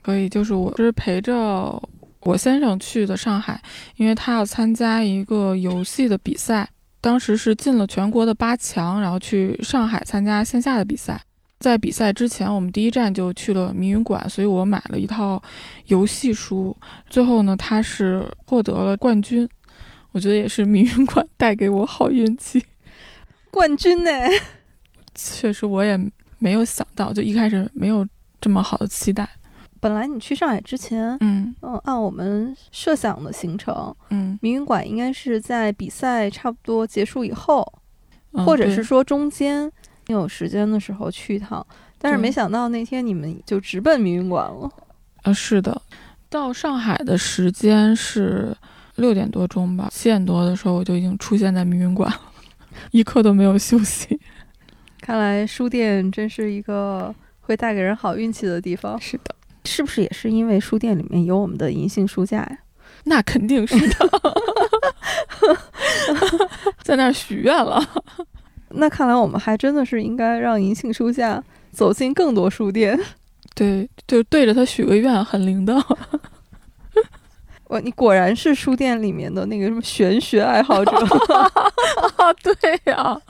[0.02, 1.80] 可以，就是我是陪着
[2.22, 3.62] 我先生去的上海，
[3.94, 6.68] 因为他要参加一个游戏的比赛，
[7.00, 11.20] 当时是进了全国的八强，然后去上海参加线下的比赛。
[11.60, 15.40] 在比赛之前，我们第一站就去了迷云馆，所以我买了一套
[15.86, 16.74] 游戏书。
[17.08, 19.46] 最后呢，他是获得了冠军，
[20.12, 22.64] 我觉得也是迷云馆带给我好运气。
[23.50, 24.10] 冠军呢？
[25.14, 25.98] 确实，我也
[26.38, 28.06] 没有想到，就一开始没有
[28.40, 29.28] 这么好的期待。
[29.80, 37.66] 本来你去上海之前，嗯嗯，按我们设想的行程，嗯，迷云馆应该是在比赛差不多结束以后，
[38.32, 39.72] 嗯或者是说中间你
[40.12, 41.66] 有时间的时候去一趟。
[41.98, 44.70] 但是没想到那天你们就直奔迷云馆了。
[45.22, 45.82] 啊，是的，
[46.28, 48.56] 到上海的时间是
[48.96, 52.20] 六点多钟吧，七点多的时候我就已经出现在迷云馆了，
[52.90, 54.18] 一刻都没有休息。
[55.00, 58.98] 看来书店真是一个会带给人好运气的地方。
[59.00, 59.34] 是的，
[59.66, 62.58] 是不是也是因为书店里面有我们的银杏书架呀？
[63.04, 64.10] 那肯定是的
[66.82, 67.82] 在那儿许愿了。
[68.70, 71.42] 那看来我们还真的是应该让银杏书架
[71.72, 72.98] 走进更多书店。
[73.54, 75.74] 对，就对着它许个愿，很灵的。
[77.68, 80.90] 哇，你果然是书店里面的那个什么玄学爱好者，
[82.16, 83.20] 啊， 对呀、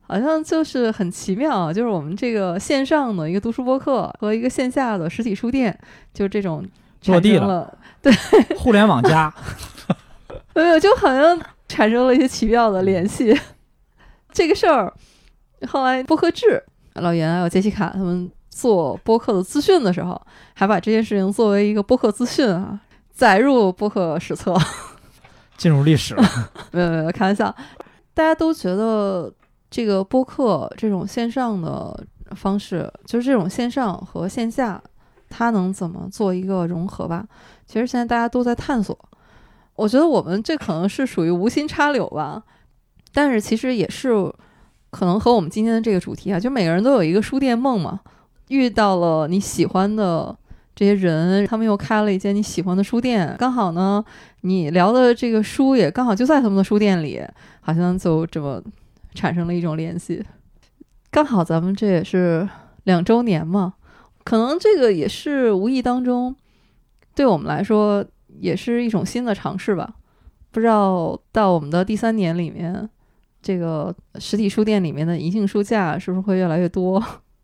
[0.00, 5.78] 好像就是很奇妙啊，就是我们这个线上的一个读书播客和一个线下的实体书店，
[6.14, 6.64] 就这种
[7.06, 8.12] 落地了对，
[8.56, 9.32] 互联网加，
[10.54, 11.38] 没有，就好像
[11.68, 13.38] 产生了一些奇妙的联系。
[14.36, 14.92] 这个事儿，
[15.66, 16.62] 后来播客制
[16.96, 20.20] 老严还有杰西卡他们做播客的资讯的时候，
[20.52, 22.78] 还把这件事情作为一个播客资讯啊
[23.10, 24.54] 载入播客史册。
[25.56, 26.22] 进入历史了。
[26.70, 27.46] 没有没有，开玩笑。
[28.12, 29.32] 大家都觉得
[29.70, 31.98] 这个播客这种线上的
[32.34, 34.78] 方式，就是这种线上和线下，
[35.30, 37.26] 它能怎么做一个融合吧？
[37.64, 38.98] 其实现在大家都在探索。
[39.76, 42.42] 我觉得我们这可能是属于无心插柳吧，
[43.16, 44.12] 但是其实也是
[44.90, 47.98] 可能和我们今天的这个主题啊，就每个人都有一个书店梦嘛。
[48.48, 50.36] 遇到了你喜欢的
[50.74, 54.04] 这些人，他们又开了一间你喜欢的书店，刚好呢，
[54.42, 57.22] 你聊的这个书也刚好就在他们的书店里，
[57.62, 58.62] 好像就这么
[59.14, 60.22] 产生了一种联系。
[61.10, 62.46] 刚好咱们这也是
[62.84, 63.72] 两周年嘛，
[64.24, 66.36] 可能这个也是无意当中
[67.14, 68.04] 对我们来说
[68.40, 69.94] 也是一种新的尝试吧。
[70.50, 72.88] 不知道到我们的第三年里面，
[73.46, 77.00] 这个实体书店里面的银杏书架是不是会越来越多？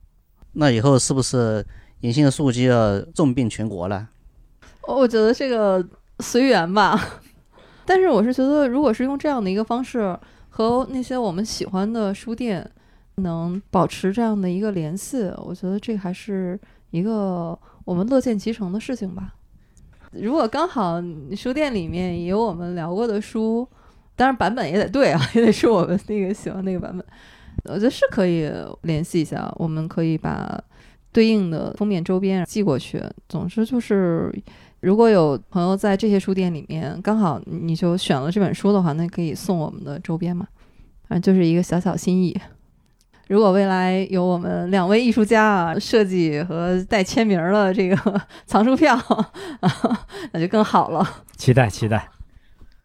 [0.55, 1.65] 那以后是不是
[2.01, 4.09] 银杏树就要重病全国了？
[4.89, 5.87] 我觉得这个
[6.19, 7.01] 随缘吧，
[7.87, 10.19] 但是我是觉得，如果是用这样的一个方式
[10.49, 12.69] 和那些我们喜欢的书店
[13.19, 16.59] 能保持这样的一个联系，我觉得这还是
[16.91, 19.35] 一个我们乐见其成的事情吧。
[20.11, 23.69] 如果刚好你书店里面也有我们聊过的书，
[24.15, 27.05] 当然版本也得对啊， 也得是我们那个喜欢那个版本，
[27.65, 28.51] 我觉得是可以
[28.83, 30.61] 联系一下，我们可以把
[31.13, 33.03] 对应的封面周边寄过去。
[33.29, 34.33] 总之就是，
[34.81, 40.47] 如果有朋友在这些书店里面，刚好你就选了这本书的话，那可以送我们的周边嘛，
[41.09, 42.39] 反正就是一个小小心意。
[43.29, 48.99] 如果未来有我们两位艺术家啊设计和带签名儿的这个 藏书票，
[50.33, 51.25] 那就更好了。
[51.37, 52.09] 期待期待。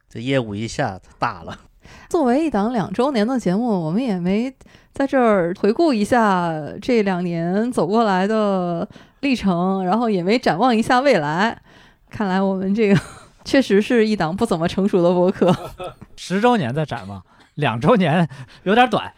[0.10, 1.58] 这业务一下子大了。
[2.10, 4.54] 作为一档两周年的节目，我们也没
[4.94, 6.52] 在这儿回顾一下
[6.82, 8.88] 这两年走过来的
[9.22, 11.62] 历程，然后也没展望一下未来。
[12.10, 13.00] 看来我们这个
[13.46, 15.56] 确实是一档不怎么成熟的播客
[16.18, 17.24] 十周年再展望，
[17.56, 18.28] 两周年
[18.64, 19.12] 有点短。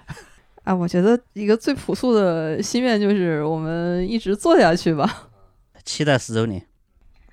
[0.65, 0.75] 啊！
[0.75, 5.29] 我觉得一个最朴素的心愿就是我们一直做下去吧。
[5.83, 6.63] 期待十周年。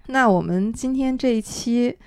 [0.07, 1.99] 那我们今天这一期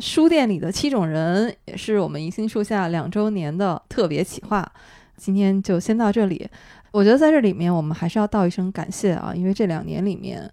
[0.00, 4.70] 书店里的七种人，也是我们银杏树下两周年的特别企划，
[5.16, 6.48] 今天就先到这里。
[6.90, 10.50] 我觉得在这里面，我们还是要道一声感谢啊，因为这两年里面，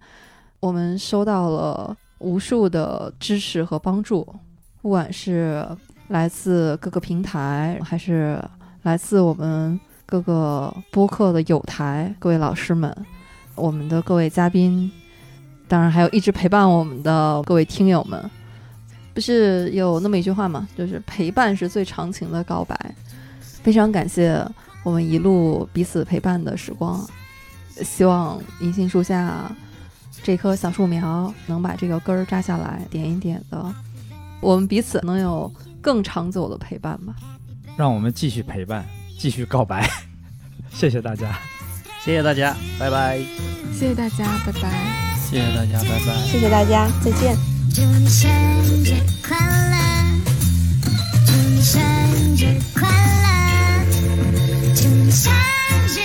[0.60, 4.28] 我们收到了无数的支持和帮助，
[4.82, 5.66] 不管是
[6.10, 8.38] 来自各个平台，还是
[8.84, 12.94] 来自我们各个播客的友台，各位老师们，
[13.56, 14.92] 我们的各位嘉宾。
[15.68, 18.30] 当然，还有一直陪伴我们的各位听友们，
[19.16, 20.68] 不是有那么一句话吗？
[20.78, 22.78] 就是陪伴是最长情的告白。
[23.64, 24.46] 非常感谢
[24.84, 27.04] 我们一路彼此陪伴的时光，
[27.82, 29.50] 希望银杏树下
[30.22, 33.74] 这棵小树苗能把这个根儿扎下来，点一点的，
[34.42, 35.52] 我们彼此能有
[35.82, 37.16] 更长久的陪伴吧。
[37.78, 38.86] 让我们继续陪伴，
[39.18, 39.90] 继续告白。
[40.72, 41.40] 谢谢大家。
[42.04, 43.18] 谢谢大家，拜拜。
[43.74, 45.16] 谢谢大家，拜拜。
[45.18, 46.22] 谢谢大家，拜拜。
[46.28, 47.55] 谢谢大家，再见。
[47.76, 48.32] 祝你生
[48.86, 48.94] 日
[49.28, 49.76] 快乐，
[51.28, 51.82] 祝你生
[52.38, 53.28] 日快乐，
[54.74, 55.30] 祝你生
[55.90, 56.00] 日